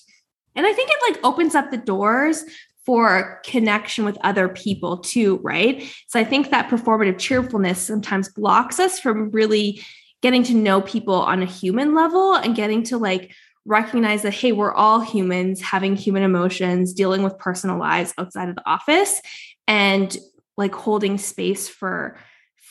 And 0.56 0.66
i 0.66 0.74
think 0.74 0.90
it 0.90 1.14
like 1.14 1.24
opens 1.24 1.56
up 1.56 1.72
the 1.72 1.78
doors 1.78 2.44
for 2.86 3.40
connection 3.46 4.06
with 4.06 4.18
other 4.22 4.50
people 4.50 4.98
too 4.98 5.40
right? 5.44 5.84
So 6.08 6.20
i 6.20 6.24
think 6.24 6.50
that 6.50 6.70
performative 6.70 7.18
cheerfulness 7.20 7.80
sometimes 7.80 8.30
blocks 8.30 8.80
us 8.80 9.00
from 9.00 9.32
really 9.32 9.82
getting 10.22 10.44
to 10.44 10.54
know 10.54 10.82
people 10.82 11.16
on 11.16 11.42
a 11.42 11.46
human 11.46 11.96
level 11.96 12.36
and 12.36 12.56
getting 12.56 12.84
to 12.84 12.98
like 12.98 13.32
recognize 13.66 14.24
that 14.24 14.34
hey 14.34 14.52
we're 14.52 14.74
all 14.74 15.00
humans 15.00 15.62
having 15.62 15.96
human 15.96 16.24
emotions 16.24 16.94
dealing 16.94 17.22
with 17.22 17.38
personal 17.38 17.78
lives 17.78 18.14
outside 18.18 18.50
of 18.50 18.56
the 18.56 18.70
office 18.70 19.22
and 19.68 20.18
like 20.58 20.74
holding 20.74 21.18
space 21.18 21.68
for 21.68 22.18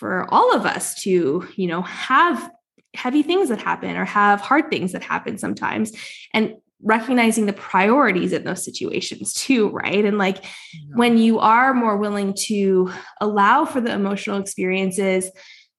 for 0.00 0.26
all 0.32 0.54
of 0.56 0.64
us 0.64 0.94
to, 1.02 1.46
you 1.56 1.66
know, 1.66 1.82
have 1.82 2.50
heavy 2.94 3.22
things 3.22 3.50
that 3.50 3.60
happen 3.60 3.96
or 3.96 4.06
have 4.06 4.40
hard 4.40 4.70
things 4.70 4.92
that 4.92 5.04
happen 5.04 5.36
sometimes 5.36 5.92
and 6.32 6.54
recognizing 6.82 7.44
the 7.44 7.52
priorities 7.52 8.32
in 8.32 8.42
those 8.44 8.64
situations 8.64 9.34
too, 9.34 9.68
right? 9.68 10.02
And 10.06 10.16
like 10.16 10.42
yeah. 10.42 10.80
when 10.94 11.18
you 11.18 11.38
are 11.38 11.74
more 11.74 11.98
willing 11.98 12.32
to 12.46 12.90
allow 13.20 13.66
for 13.66 13.82
the 13.82 13.92
emotional 13.92 14.40
experiences 14.40 15.30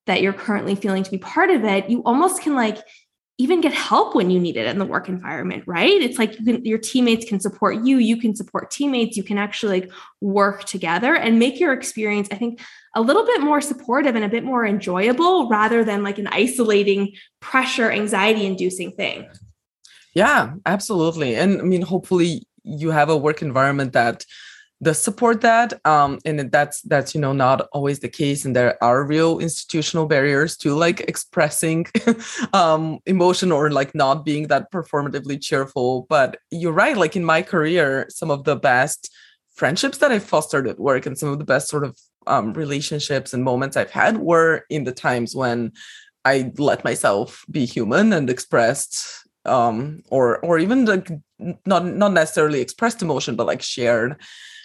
that 0.06 0.22
you're 0.22 0.34
currently 0.34 0.76
feeling 0.76 1.02
to 1.02 1.10
be 1.10 1.18
part 1.18 1.50
of 1.50 1.64
it, 1.64 1.90
you 1.90 2.04
almost 2.04 2.44
can 2.44 2.56
like 2.56 2.78
even 3.42 3.60
get 3.60 3.74
help 3.74 4.14
when 4.14 4.30
you 4.30 4.40
need 4.40 4.56
it 4.56 4.68
in 4.68 4.78
the 4.78 4.86
work 4.86 5.10
environment, 5.10 5.64
right? 5.66 6.02
It's 6.02 6.20
like 6.20 6.38
you 6.40 6.46
can, 6.46 6.66
your 6.66 6.78
teammates 6.78 7.26
can 7.26 7.40
support 7.40 7.84
you, 7.84 7.98
you 7.98 8.18
can 8.18 8.36
support 8.36 8.70
teammates, 8.70 9.18
you 9.18 9.24
can 9.24 9.38
actually 9.38 9.82
like 9.82 9.92
work 10.22 10.66
together 10.66 11.16
and 11.16 11.40
make 11.40 11.60
your 11.60 11.74
experience, 11.74 12.28
I 12.32 12.36
think, 12.36 12.62
a 12.96 13.02
little 13.02 13.26
bit 13.26 13.42
more 13.42 13.60
supportive 13.60 14.16
and 14.16 14.24
a 14.24 14.30
bit 14.30 14.44
more 14.44 14.66
enjoyable 14.66 15.50
rather 15.50 15.84
than 15.84 16.04
like 16.04 16.20
an 16.20 16.28
isolating, 16.28 17.14
pressure, 17.40 17.90
anxiety 17.90 18.46
inducing 18.46 18.92
thing. 18.92 19.28
Yeah, 20.14 20.54
absolutely. 20.66 21.36
And 21.36 21.62
I 21.62 21.64
mean, 21.64 21.82
hopefully 21.82 22.48
you 22.64 22.92
have 22.92 23.10
a 23.10 23.18
work 23.18 23.42
environment 23.42 23.94
that 23.94 24.26
does 24.84 25.00
support 25.00 25.42
that 25.42 25.80
um, 25.86 26.20
and 26.26 26.52
that's 26.52 26.82
that's 26.82 27.14
you 27.14 27.22
know 27.22 27.34
not 27.34 27.68
always 27.72 28.00
the 28.00 28.10
case 28.10 28.46
and 28.46 28.56
there 28.56 28.84
are 28.84 29.06
real 29.06 29.40
institutional 29.40 30.08
barriers 30.08 30.58
to 30.58 30.76
like 30.76 31.02
expressing 31.02 31.86
um, 32.54 33.00
emotion 33.06 33.52
or 33.52 33.70
like 33.70 33.94
not 33.94 34.26
being 34.26 34.48
that 34.48 34.72
performatively 34.72 35.42
cheerful. 35.42 36.08
But 36.10 36.38
you're 36.50 36.72
right 36.74 36.98
like 36.98 37.16
in 37.16 37.26
my 37.26 37.42
career 37.42 38.08
some 38.10 38.32
of 38.32 38.44
the 38.44 38.56
best 38.56 39.12
friendships 39.54 39.98
that 40.00 40.12
i 40.12 40.18
fostered 40.18 40.68
at 40.68 40.80
work 40.80 41.06
and 41.06 41.18
some 41.18 41.30
of 41.30 41.38
the 41.38 41.46
best 41.46 41.68
sort 41.68 41.84
of 41.84 41.96
um, 42.28 42.54
relationships 42.54 43.34
and 43.34 43.44
moments 43.44 43.76
I've 43.76 43.92
had 43.92 44.18
were 44.18 44.64
in 44.70 44.84
the 44.84 44.92
times 44.92 45.36
when 45.36 45.74
I 46.24 46.52
let 46.58 46.84
myself 46.84 47.44
be 47.50 47.66
human 47.66 48.14
and 48.14 48.30
expressed 48.30 49.28
um 49.46 50.04
or 50.10 50.38
or 50.46 50.60
even 50.60 50.86
like 50.86 51.10
not 51.66 51.84
not 51.84 52.14
necessarily 52.14 52.62
expressed 52.62 53.02
emotion 53.02 53.36
but 53.36 53.48
like 53.48 53.62
shared 53.64 54.16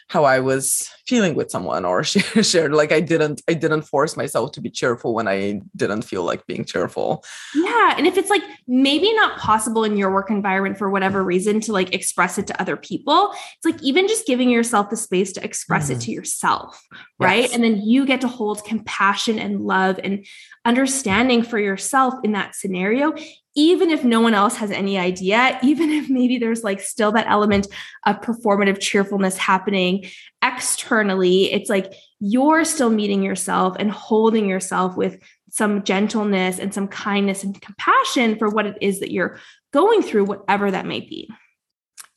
how 0.08 0.24
I 0.24 0.38
was 0.38 0.88
feeling 1.06 1.34
with 1.34 1.50
someone 1.50 1.84
or 1.84 2.04
shared 2.04 2.72
like 2.72 2.92
I 2.92 3.00
didn't 3.00 3.42
I 3.48 3.54
didn't 3.54 3.82
force 3.82 4.16
myself 4.16 4.52
to 4.52 4.60
be 4.60 4.70
cheerful 4.70 5.14
when 5.14 5.26
I 5.26 5.60
didn't 5.74 6.02
feel 6.02 6.22
like 6.22 6.46
being 6.46 6.64
cheerful. 6.64 7.24
Yeah, 7.54 7.94
and 7.96 8.06
if 8.06 8.16
it's 8.16 8.30
like 8.30 8.42
maybe 8.68 9.12
not 9.14 9.38
possible 9.38 9.84
in 9.84 9.96
your 9.96 10.12
work 10.12 10.30
environment 10.30 10.78
for 10.78 10.90
whatever 10.90 11.24
reason 11.24 11.60
to 11.62 11.72
like 11.72 11.92
express 11.94 12.38
it 12.38 12.46
to 12.48 12.60
other 12.60 12.76
people, 12.76 13.32
it's 13.32 13.64
like 13.64 13.82
even 13.82 14.06
just 14.06 14.26
giving 14.26 14.48
yourself 14.48 14.90
the 14.90 14.96
space 14.96 15.32
to 15.32 15.44
express 15.44 15.84
mm-hmm. 15.84 15.98
it 15.98 16.02
to 16.02 16.10
yourself, 16.12 16.80
right? 17.18 17.42
Yes. 17.42 17.54
And 17.54 17.64
then 17.64 17.80
you 17.82 18.06
get 18.06 18.20
to 18.20 18.28
hold 18.28 18.64
compassion 18.64 19.38
and 19.38 19.62
love 19.62 19.98
and 20.02 20.24
understanding 20.64 21.42
for 21.42 21.58
yourself 21.58 22.14
in 22.22 22.32
that 22.32 22.54
scenario 22.54 23.14
even 23.56 23.90
if 23.90 24.04
no 24.04 24.20
one 24.20 24.34
else 24.34 24.56
has 24.56 24.70
any 24.70 24.98
idea, 24.98 25.58
even 25.62 25.90
if 25.90 26.08
maybe 26.10 26.38
there's 26.38 26.62
like 26.62 26.80
still 26.80 27.10
that 27.12 27.26
element 27.26 27.66
of 28.04 28.20
performative 28.20 28.78
cheerfulness 28.78 29.36
happening 29.38 30.04
externally, 30.44 31.52
it's 31.52 31.70
like 31.70 31.92
you're 32.20 32.64
still 32.64 32.90
meeting 32.90 33.22
yourself 33.22 33.74
and 33.78 33.90
holding 33.90 34.46
yourself 34.48 34.96
with 34.96 35.18
some 35.48 35.82
gentleness 35.82 36.58
and 36.58 36.74
some 36.74 36.86
kindness 36.86 37.42
and 37.42 37.60
compassion 37.60 38.38
for 38.38 38.50
what 38.50 38.66
it 38.66 38.76
is 38.82 39.00
that 39.00 39.10
you're 39.10 39.38
going 39.72 40.02
through, 40.02 40.24
whatever 40.24 40.70
that 40.70 40.84
may 40.84 41.00
be. 41.00 41.28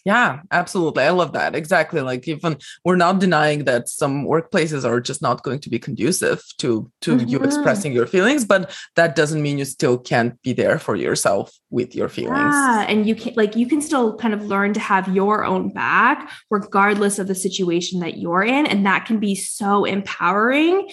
Yeah, 0.10 0.40
absolutely. 0.50 1.04
I 1.04 1.12
love 1.12 1.34
that. 1.34 1.54
Exactly. 1.54 2.02
Like 2.02 2.28
even 2.28 2.58
we're 2.84 2.96
not 2.96 3.20
denying 3.20 3.66
that 3.66 3.88
some 3.88 4.26
workplaces 4.26 4.84
are 4.84 5.00
just 5.00 5.22
not 5.22 5.44
going 5.44 5.60
to 5.60 5.70
be 5.70 5.78
conducive 5.78 6.42
to 6.58 6.92
to 7.02 7.16
mm-hmm. 7.16 7.28
you 7.28 7.40
expressing 7.42 7.94
your 7.94 8.08
feelings, 8.08 8.44
but 8.44 8.76
that 8.96 9.16
doesn't 9.16 9.44
mean 9.44 9.60
you 9.60 9.66
still 9.66 10.00
can't 10.00 10.42
be 10.42 10.52
there 10.52 10.80
for 10.80 10.96
yourself 10.96 11.56
with 11.70 11.96
your 11.96 12.10
feelings. 12.10 12.56
Yeah, 12.56 12.88
and 12.90 13.06
you 13.06 13.14
can 13.14 13.36
like 13.36 13.56
you 13.56 13.68
can 13.68 13.82
still 13.82 14.18
kind 14.18 14.34
of 14.34 14.44
learn 14.48 14.74
to 14.74 14.80
have 14.80 15.14
your 15.14 15.46
own 15.46 15.70
back 15.70 16.32
regardless 16.50 17.20
of 17.20 17.28
the 17.28 17.36
situation 17.36 18.00
that 18.00 18.18
you're 18.18 18.44
in 18.44 18.66
and 18.66 18.88
that 18.88 19.06
can 19.06 19.20
be 19.20 19.36
so 19.36 19.86
empowering 19.86 20.90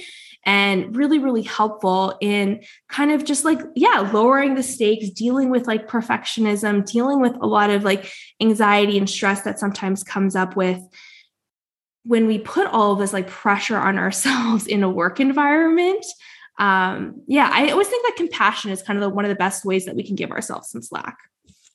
and 0.47 0.97
really, 0.97 1.19
really 1.19 1.43
helpful 1.43 2.17
in 2.21 2.63
kind 2.89 3.11
of 3.11 3.25
just 3.25 3.45
like, 3.45 3.61
yeah, 3.75 4.09
lowering 4.13 4.55
the 4.55 4.63
stakes, 4.63 5.11
dealing 5.11 5.51
with 5.51 5.67
like 5.67 5.89
perfectionism, 5.89 6.87
dealing 6.87 7.21
with 7.21 7.35
a 7.41 7.47
lot 7.47 7.69
of 7.69 7.83
like 7.83 8.11
anxiety 8.41 8.97
and 8.97 9.11
stress 9.11 9.43
that 9.43 9.59
sometimes 9.59 10.05
comes 10.05 10.37
up 10.37 10.57
with 10.57 10.81
when 12.05 12.29
we 12.29 12.39
put 12.39 12.69
all 12.69 12.93
of 12.93 13.01
this 13.01 13.13
like 13.13 13.27
pressure 13.27 13.77
on 13.77 13.99
ourselves 14.07 14.69
in 14.69 14.85
a 14.85 14.89
work 14.89 15.19
environment. 15.19 16.07
Um, 16.59 17.23
yeah, 17.27 17.51
I 17.53 17.69
always 17.71 17.89
think 17.89 18.07
that 18.07 18.17
compassion 18.17 18.71
is 18.71 18.83
kind 18.83 18.97
of 18.97 19.03
the, 19.03 19.11
one 19.11 19.25
of 19.25 19.29
the 19.29 19.35
best 19.35 19.65
ways 19.65 19.85
that 19.87 19.97
we 19.97 20.05
can 20.05 20.15
give 20.15 20.31
ourselves 20.31 20.71
some 20.71 20.81
slack. 20.81 21.19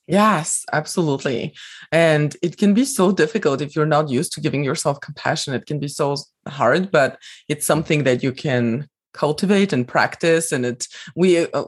Yes, 0.07 0.65
absolutely. 0.73 1.53
And 1.91 2.35
it 2.41 2.57
can 2.57 2.73
be 2.73 2.85
so 2.85 3.11
difficult 3.11 3.61
if 3.61 3.75
you're 3.75 3.85
not 3.85 4.09
used 4.09 4.33
to 4.33 4.41
giving 4.41 4.63
yourself 4.63 4.99
compassion. 5.01 5.53
It 5.53 5.65
can 5.65 5.79
be 5.79 5.87
so 5.87 6.15
hard, 6.47 6.91
but 6.91 7.19
it's 7.47 7.65
something 7.65 8.03
that 8.03 8.23
you 8.23 8.31
can 8.31 8.87
cultivate 9.13 9.73
and 9.73 9.87
practice. 9.87 10.51
And 10.51 10.65
it, 10.65 10.87
we, 11.15 11.45
uh, 11.51 11.63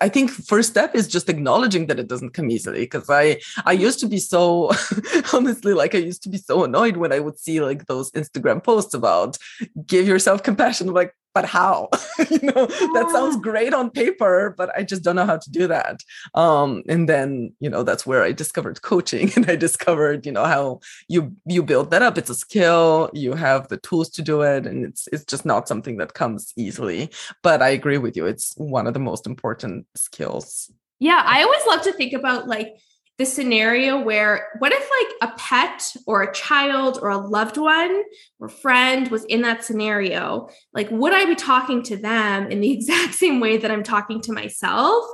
I 0.00 0.08
think 0.08 0.30
first 0.30 0.70
step 0.70 0.94
is 0.94 1.06
just 1.06 1.28
acknowledging 1.28 1.86
that 1.86 2.00
it 2.00 2.08
doesn't 2.08 2.34
come 2.34 2.50
easily 2.50 2.80
because 2.80 3.08
I 3.08 3.40
I 3.64 3.72
used 3.72 4.00
to 4.00 4.06
be 4.06 4.18
so 4.18 4.72
honestly 5.32 5.72
like 5.72 5.94
I 5.94 5.98
used 5.98 6.22
to 6.24 6.28
be 6.28 6.38
so 6.38 6.64
annoyed 6.64 6.96
when 6.96 7.12
I 7.12 7.20
would 7.20 7.38
see 7.38 7.60
like 7.60 7.86
those 7.86 8.10
Instagram 8.12 8.62
posts 8.62 8.94
about 8.94 9.38
give 9.86 10.08
yourself 10.08 10.42
compassion 10.42 10.88
I'm 10.88 10.94
like 10.94 11.14
but 11.34 11.44
how? 11.44 11.88
You 12.30 12.38
know 12.42 12.66
that 12.66 13.10
sounds 13.12 13.36
great 13.36 13.74
on 13.74 13.90
paper 13.90 14.54
but 14.56 14.70
i 14.78 14.82
just 14.82 15.02
don't 15.02 15.16
know 15.16 15.26
how 15.26 15.36
to 15.36 15.50
do 15.50 15.66
that. 15.66 16.00
Um, 16.34 16.82
and 16.88 17.08
then 17.08 17.52
you 17.60 17.68
know 17.68 17.82
that's 17.82 18.06
where 18.06 18.22
i 18.22 18.32
discovered 18.32 18.82
coaching 18.82 19.30
and 19.36 19.50
i 19.50 19.56
discovered 19.56 20.24
you 20.26 20.32
know 20.32 20.44
how 20.44 20.80
you 21.08 21.34
you 21.46 21.62
build 21.62 21.90
that 21.90 22.02
up. 22.02 22.16
It's 22.18 22.30
a 22.30 22.34
skill 22.34 23.10
you 23.12 23.34
have 23.34 23.68
the 23.68 23.76
tools 23.78 24.08
to 24.10 24.22
do 24.22 24.42
it 24.42 24.66
and 24.66 24.84
it's 24.84 25.08
it's 25.12 25.24
just 25.24 25.44
not 25.44 25.68
something 25.68 25.96
that 25.98 26.14
comes 26.14 26.52
easily. 26.56 27.10
But 27.42 27.62
i 27.62 27.68
agree 27.68 27.98
with 27.98 28.16
you 28.16 28.26
it's 28.26 28.54
one 28.56 28.86
of 28.86 28.94
the 28.94 29.00
most 29.10 29.26
important 29.26 29.86
skills. 29.94 30.70
Yeah 30.98 31.22
i 31.24 31.42
always 31.42 31.66
love 31.66 31.82
to 31.82 31.92
think 31.92 32.12
about 32.12 32.48
like 32.48 32.76
the 33.18 33.24
scenario 33.24 34.00
where 34.00 34.48
what 34.58 34.72
if 34.72 34.80
like 34.80 35.30
a 35.30 35.36
pet 35.38 35.92
or 36.06 36.22
a 36.22 36.32
child 36.34 36.98
or 37.00 37.10
a 37.10 37.16
loved 37.16 37.56
one 37.56 38.02
or 38.40 38.48
friend 38.48 39.08
was 39.08 39.24
in 39.24 39.42
that 39.42 39.62
scenario? 39.62 40.48
Like 40.72 40.90
would 40.90 41.12
i 41.12 41.24
be 41.24 41.34
talking 41.34 41.82
to 41.84 41.96
them 41.96 42.50
in 42.50 42.60
the 42.60 42.72
exact 42.76 43.14
same 43.14 43.40
way 43.40 43.56
that 43.56 43.70
i'm 43.70 43.84
talking 43.84 44.20
to 44.22 44.32
myself? 44.32 45.04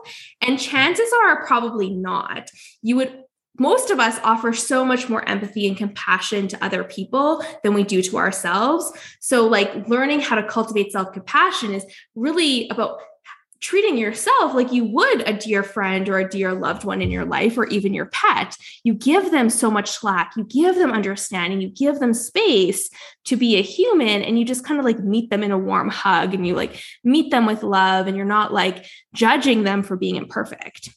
And 0.41 0.59
chances 0.59 1.11
are 1.25 1.47
probably 1.47 1.91
not. 1.91 2.51
You 2.83 2.97
would 2.97 3.25
most 3.59 3.91
of 3.91 4.01
us 4.01 4.19
offer 4.25 4.55
so 4.55 4.85
much 4.87 5.11
more 5.11 5.29
empathy 5.29 5.69
and 5.69 5.77
compassion 5.77 6.49
to 6.49 6.65
other 6.65 6.83
people 6.83 7.45
than 7.63 7.75
we 7.75 7.83
do 7.85 8.01
to 8.01 8.17
ourselves. 8.17 8.91
So, 9.21 9.47
like, 9.47 9.87
learning 9.87 10.21
how 10.21 10.37
to 10.37 10.43
cultivate 10.43 10.93
self 10.93 11.13
compassion 11.13 11.75
is 11.75 11.85
really 12.15 12.69
about 12.71 13.01
treating 13.61 13.99
yourself 13.99 14.55
like 14.55 14.73
you 14.73 14.85
would 14.85 15.29
a 15.29 15.33
dear 15.33 15.63
friend 15.63 16.09
or 16.09 16.19
a 16.19 16.29
dear 16.29 16.53
loved 16.53 16.85
one 16.85 17.03
in 17.03 17.11
your 17.11 17.25
life 17.25 17.59
or 17.59 17.67
even 17.67 17.95
your 17.95 18.07
pet. 18.07 18.57
You 18.85 18.95
give 18.95 19.31
them 19.31 19.51
so 19.51 19.71
much 19.71 19.91
slack, 19.91 20.33
you 20.37 20.45
give 20.45 20.77
them 20.77 20.93
understanding, 20.93 21.61
you 21.61 21.69
give 21.69 22.01
them 22.01 22.15
space 22.15 22.89
to 23.27 23.37
be 23.37 23.57
a 23.57 23.63
human, 23.63 24.23
and 24.23 24.39
you 24.39 24.45
just 24.45 24.65
kind 24.65 24.79
of 24.79 24.85
like 24.85 24.99
meet 25.01 25.31
them 25.31 25.43
in 25.43 25.53
a 25.53 25.59
warm 25.59 25.89
hug 25.89 26.35
and 26.35 26.47
you 26.47 26.55
like 26.55 26.83
meet 27.05 27.31
them 27.31 27.47
with 27.47 27.63
love, 27.63 28.07
and 28.07 28.17
you're 28.17 28.27
not 28.27 28.53
like 28.53 28.87
judging 29.15 29.63
them 29.63 29.83
for 29.83 29.97
being 29.97 30.17
imperfect. 30.17 30.91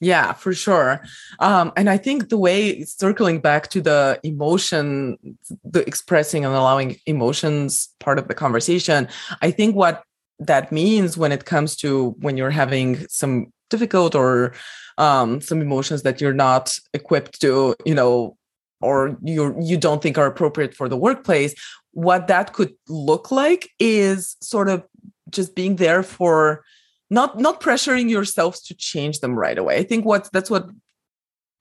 Yeah, 0.00 0.32
for 0.32 0.52
sure. 0.52 1.04
Um, 1.38 1.70
and 1.76 1.88
I 1.88 1.96
think 1.96 2.28
the 2.28 2.36
way 2.36 2.82
circling 2.82 3.38
back 3.38 3.68
to 3.68 3.80
the 3.80 4.18
emotion, 4.24 5.16
the 5.62 5.86
expressing 5.86 6.44
and 6.44 6.52
allowing 6.52 6.96
emotions 7.06 7.94
part 8.00 8.18
of 8.18 8.26
the 8.26 8.34
conversation, 8.34 9.06
I 9.40 9.52
think 9.52 9.76
what 9.76 10.02
that 10.46 10.72
means 10.72 11.16
when 11.16 11.32
it 11.32 11.44
comes 11.44 11.76
to 11.76 12.10
when 12.18 12.36
you're 12.36 12.50
having 12.50 13.06
some 13.08 13.52
difficult 13.70 14.14
or 14.14 14.52
um, 14.98 15.40
some 15.40 15.60
emotions 15.60 16.02
that 16.02 16.20
you're 16.20 16.34
not 16.34 16.74
equipped 16.94 17.40
to 17.40 17.74
you 17.84 17.94
know 17.94 18.36
or 18.80 19.16
you 19.22 19.56
you 19.60 19.76
don't 19.76 20.02
think 20.02 20.18
are 20.18 20.26
appropriate 20.26 20.74
for 20.74 20.88
the 20.88 20.96
workplace 20.96 21.54
what 21.92 22.26
that 22.26 22.52
could 22.52 22.74
look 22.88 23.30
like 23.30 23.70
is 23.78 24.36
sort 24.40 24.68
of 24.68 24.82
just 25.30 25.54
being 25.54 25.76
there 25.76 26.02
for 26.02 26.64
not 27.10 27.38
not 27.38 27.60
pressuring 27.60 28.08
yourselves 28.08 28.60
to 28.62 28.74
change 28.74 29.20
them 29.20 29.38
right 29.38 29.58
away. 29.58 29.76
I 29.78 29.82
think 29.82 30.04
what 30.04 30.28
that's 30.32 30.50
what 30.50 30.68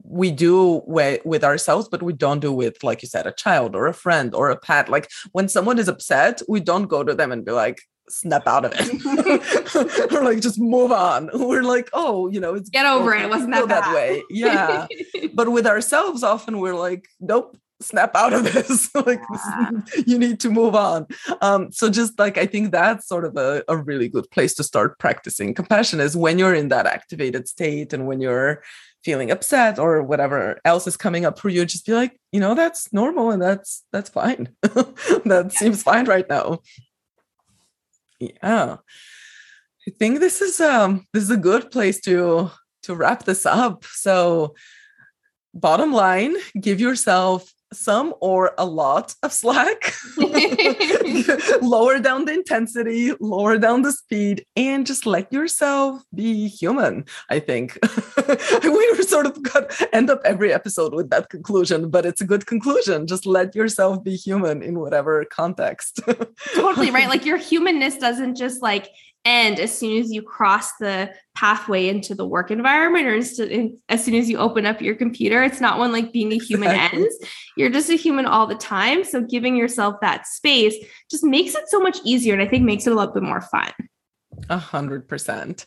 we 0.04 0.32
do 0.32 0.82
with, 0.88 1.24
with 1.26 1.44
ourselves 1.44 1.88
but 1.88 2.02
we 2.02 2.14
don't 2.14 2.40
do 2.40 2.52
with 2.52 2.84
like 2.84 3.04
you 3.04 3.08
said 3.08 3.28
a 3.28 3.32
child 3.34 3.76
or 3.76 3.86
a 3.88 3.94
friend 3.94 4.34
or 4.34 4.50
a 4.50 4.58
pet. 4.58 4.90
Like 4.90 5.10
when 5.34 5.48
someone 5.50 5.78
is 5.78 5.88
upset 5.88 6.42
we 6.48 6.60
don't 6.60 6.88
go 6.88 7.04
to 7.04 7.14
them 7.14 7.32
and 7.32 7.46
be 7.46 7.52
like 7.52 7.82
snap 8.10 8.48
out 8.48 8.66
of 8.66 8.74
it. 8.76 10.12
Or 10.12 10.24
like 10.24 10.42
just 10.42 10.60
move 10.60 10.92
on. 10.92 11.30
We're 11.34 11.64
like 11.64 11.90
oh 11.94 12.30
you 12.30 12.40
know 12.40 12.56
it's 12.56 12.70
get 12.70 12.86
over 12.86 13.14
it. 13.14 13.24
it 13.24 13.30
wasn't 13.30 13.52
that, 13.52 13.68
that 13.68 13.94
way. 13.94 14.24
Yeah. 14.30 14.88
But 15.34 15.52
with 15.52 15.66
ourselves 15.66 16.24
often 16.24 16.60
we're 16.60 16.76
like 16.76 17.08
nope 17.20 17.58
snap 17.82 18.16
out 18.16 18.34
of 18.34 18.44
this. 18.54 18.94
Like 18.94 19.22
yeah. 19.32 19.72
you 20.06 20.18
need 20.18 20.40
to 20.42 20.50
move 20.50 20.76
on. 20.76 21.08
Um 21.42 21.72
so 21.72 21.90
just 21.90 22.20
like 22.20 22.38
i 22.38 22.46
think 22.46 22.72
that's 22.72 23.08
sort 23.08 23.26
of 23.26 23.38
a, 23.38 23.64
a 23.68 23.78
really 23.78 24.10
good 24.10 24.30
place 24.32 24.54
to 24.56 24.64
start 24.64 25.00
practicing 25.00 25.54
compassion 25.54 26.00
is 26.00 26.18
when 26.18 26.38
you're 26.38 26.54
in 26.54 26.70
that 26.70 26.86
activated 26.86 27.48
state 27.48 27.94
and 27.94 28.06
when 28.08 28.20
you're 28.22 28.62
feeling 29.04 29.32
upset 29.32 29.80
or 29.80 30.04
whatever 30.04 30.60
else 30.64 30.86
is 30.86 30.96
coming 30.96 31.26
up 31.26 31.40
for 31.40 31.50
you 31.50 31.66
just 31.66 31.86
be 31.88 31.94
like 31.94 32.20
you 32.32 32.40
know 32.40 32.54
that's 32.54 32.92
normal 32.94 33.32
and 33.32 33.42
that's 33.42 33.84
that's 33.92 34.10
fine. 34.10 34.50
That 34.62 35.50
yeah. 35.54 35.60
seems 35.60 35.84
fine 35.84 36.06
right 36.06 36.28
now 36.30 36.60
yeah. 38.22 38.78
I 39.88 39.92
think 39.98 40.20
this 40.20 40.42
is 40.42 40.62
um 40.62 41.08
this 41.14 41.24
is 41.24 41.32
a 41.32 41.38
good 41.38 41.72
place 41.72 42.00
to 42.02 42.52
to 42.84 42.96
wrap 42.96 43.26
this 43.26 43.46
up. 43.46 43.84
So 43.86 44.56
bottom 45.54 45.92
line 45.92 46.36
give 46.60 46.80
yourself 46.80 47.52
some 47.74 48.14
or 48.20 48.54
a 48.58 48.66
lot 48.66 49.16
of 49.24 49.32
slack, 49.32 49.94
lower 51.62 52.00
down 52.00 52.26
the 52.26 52.34
intensity, 52.34 53.14
lower 53.20 53.58
down 53.58 53.82
the 53.82 53.92
speed, 53.92 54.46
and 54.56 54.86
just 54.86 55.06
let 55.06 55.32
yourself 55.32 56.04
be 56.14 56.48
human. 56.48 57.06
I 57.30 57.40
think 57.40 57.78
we 58.64 59.04
sort 59.04 59.26
of 59.26 59.42
got 59.44 59.72
end 59.94 60.10
up 60.10 60.22
every 60.24 60.54
episode 60.54 60.94
with 60.94 61.10
that 61.10 61.30
conclusion, 61.30 61.90
but 61.90 62.06
it's 62.06 62.22
a 62.22 62.26
good 62.26 62.46
conclusion. 62.46 63.08
Just 63.08 63.26
let 63.26 63.56
yourself 63.56 64.04
be 64.04 64.16
human 64.16 64.62
in 64.62 64.80
whatever 64.80 65.26
context. 65.26 66.00
totally 66.56 66.92
right. 66.92 67.10
Like 67.10 67.26
your 67.26 67.38
humanness 67.38 67.98
doesn't 67.98 68.36
just 68.36 68.62
like 68.62 68.90
end 69.26 69.60
as 69.60 69.78
soon 69.78 70.02
as 70.02 70.12
you 70.12 70.22
cross 70.22 70.72
the 70.80 71.14
pathway 71.36 71.88
into 71.88 72.16
the 72.16 72.26
work 72.26 72.52
environment 72.52 73.06
or 73.06 73.44
in, 73.44 73.78
as 73.90 74.04
soon 74.04 74.16
as 74.16 74.30
you 74.30 74.38
open 74.38 74.66
up 74.66 74.82
your 74.82 74.96
computer. 74.96 75.44
It's 75.44 75.62
not 75.62 75.78
one 75.78 75.92
like 75.92 76.12
being 76.12 76.32
a 76.32 76.38
human 76.38 76.70
exactly. 76.70 77.04
ends. 77.04 77.16
You're 77.56 77.70
just 77.70 77.90
a 77.90 77.96
human 77.96 78.26
all 78.26 78.48
the 78.48 78.56
time. 78.56 79.04
So 79.04 79.22
giving 79.22 79.56
yourself 79.56 79.96
that 80.02 80.28
space 80.28 80.76
just 81.10 81.24
makes 81.24 81.56
it 81.56 81.68
so 81.68 81.80
much 81.80 81.98
easier 82.04 82.34
and 82.34 82.42
I 82.42 82.48
think 82.48 82.64
makes 82.64 82.88
it 82.88 82.94
a 82.94 82.96
little 82.96 83.14
bit 83.14 83.24
more 83.24 83.42
fun. 83.42 83.72
A 84.50 84.58
hundred 84.58 85.08
percent. 85.08 85.66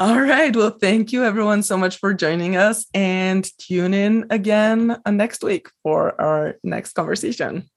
All 0.00 0.20
right. 0.20 0.54
Well, 0.54 0.70
thank 0.70 1.12
you 1.12 1.24
everyone 1.24 1.62
so 1.62 1.76
much 1.76 1.98
for 1.98 2.14
joining 2.14 2.56
us 2.56 2.86
and 2.94 3.48
tune 3.58 3.94
in 3.94 4.26
again 4.30 4.96
uh, 5.04 5.10
next 5.10 5.44
week 5.44 5.68
for 5.82 6.18
our 6.20 6.56
next 6.64 6.94
conversation. 6.94 7.68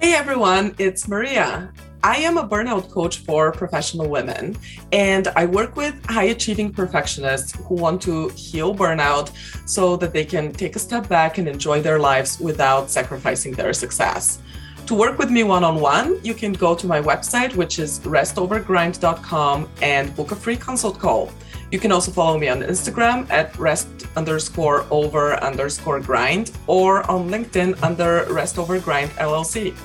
Hey 0.00 0.14
everyone, 0.14 0.76
it's 0.78 1.08
Maria. 1.08 1.72
I 2.04 2.18
am 2.18 2.38
a 2.38 2.46
burnout 2.46 2.88
coach 2.88 3.18
for 3.18 3.50
professional 3.50 4.08
women, 4.08 4.56
and 4.92 5.26
I 5.34 5.44
work 5.44 5.74
with 5.74 5.92
high 6.06 6.30
achieving 6.36 6.72
perfectionists 6.72 7.56
who 7.66 7.74
want 7.74 8.00
to 8.02 8.28
heal 8.28 8.72
burnout 8.72 9.32
so 9.68 9.96
that 9.96 10.12
they 10.12 10.24
can 10.24 10.52
take 10.52 10.76
a 10.76 10.78
step 10.78 11.08
back 11.08 11.38
and 11.38 11.48
enjoy 11.48 11.82
their 11.82 11.98
lives 11.98 12.38
without 12.38 12.90
sacrificing 12.90 13.54
their 13.54 13.72
success. 13.72 14.40
To 14.86 14.94
work 14.94 15.18
with 15.18 15.30
me 15.30 15.42
one 15.42 15.64
on 15.64 15.80
one, 15.80 16.20
you 16.22 16.32
can 16.32 16.52
go 16.52 16.76
to 16.76 16.86
my 16.86 17.00
website, 17.00 17.56
which 17.56 17.80
is 17.80 17.98
restovergrind.com, 17.98 19.68
and 19.82 20.14
book 20.14 20.30
a 20.30 20.36
free 20.36 20.56
consult 20.56 21.00
call. 21.00 21.32
You 21.70 21.78
can 21.78 21.92
also 21.92 22.10
follow 22.10 22.38
me 22.38 22.48
on 22.48 22.62
Instagram 22.62 23.28
at 23.30 23.56
rest 23.58 23.88
underscore 24.16 24.86
over 24.90 25.34
underscore 25.42 26.00
grind 26.00 26.50
or 26.66 27.08
on 27.10 27.28
LinkedIn 27.28 27.82
under 27.82 28.24
rest 28.32 28.58
over 28.58 28.80
grind 28.80 29.10
LLC. 29.12 29.76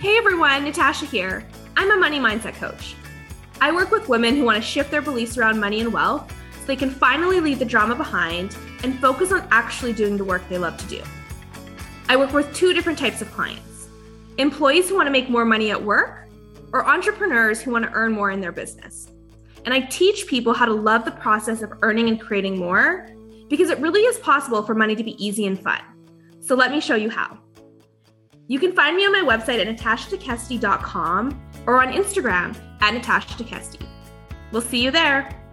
Hey 0.00 0.18
everyone, 0.18 0.64
Natasha 0.64 1.06
here. 1.06 1.46
I'm 1.78 1.90
a 1.90 1.96
money 1.96 2.18
mindset 2.18 2.54
coach. 2.56 2.94
I 3.62 3.72
work 3.72 3.90
with 3.90 4.10
women 4.10 4.36
who 4.36 4.44
want 4.44 4.56
to 4.56 4.62
shift 4.62 4.90
their 4.90 5.00
beliefs 5.00 5.38
around 5.38 5.58
money 5.58 5.80
and 5.80 5.90
wealth 5.90 6.30
so 6.60 6.66
they 6.66 6.76
can 6.76 6.90
finally 6.90 7.40
leave 7.40 7.58
the 7.58 7.64
drama 7.64 7.94
behind 7.94 8.54
and 8.82 8.98
focus 9.00 9.32
on 9.32 9.48
actually 9.50 9.94
doing 9.94 10.18
the 10.18 10.24
work 10.24 10.46
they 10.50 10.58
love 10.58 10.76
to 10.76 10.86
do. 10.86 11.02
I 12.10 12.16
work 12.18 12.34
with 12.34 12.54
two 12.54 12.74
different 12.74 12.98
types 12.98 13.22
of 13.22 13.32
clients 13.32 13.88
employees 14.36 14.90
who 14.90 14.96
want 14.96 15.06
to 15.06 15.12
make 15.12 15.30
more 15.30 15.44
money 15.44 15.70
at 15.70 15.82
work, 15.82 16.28
or 16.72 16.84
entrepreneurs 16.84 17.62
who 17.62 17.70
want 17.70 17.84
to 17.84 17.92
earn 17.92 18.12
more 18.12 18.32
in 18.32 18.40
their 18.40 18.50
business. 18.50 19.13
And 19.64 19.72
I 19.72 19.80
teach 19.80 20.26
people 20.26 20.52
how 20.52 20.66
to 20.66 20.72
love 20.72 21.04
the 21.04 21.10
process 21.12 21.62
of 21.62 21.72
earning 21.82 22.08
and 22.08 22.20
creating 22.20 22.58
more 22.58 23.08
because 23.48 23.70
it 23.70 23.78
really 23.78 24.00
is 24.00 24.18
possible 24.18 24.62
for 24.62 24.74
money 24.74 24.94
to 24.94 25.04
be 25.04 25.24
easy 25.24 25.46
and 25.46 25.58
fun. 25.58 25.80
So 26.40 26.54
let 26.54 26.70
me 26.70 26.80
show 26.80 26.94
you 26.94 27.10
how. 27.10 27.38
You 28.46 28.58
can 28.58 28.72
find 28.74 28.96
me 28.96 29.06
on 29.06 29.12
my 29.12 29.22
website 29.22 29.64
at 29.64 29.76
natashatekeste.com 29.76 31.50
or 31.66 31.80
on 31.80 31.92
Instagram 31.92 32.56
at 32.82 32.94
natashatekeste. 32.94 33.86
We'll 34.52 34.60
see 34.60 34.82
you 34.82 34.90
there. 34.90 35.43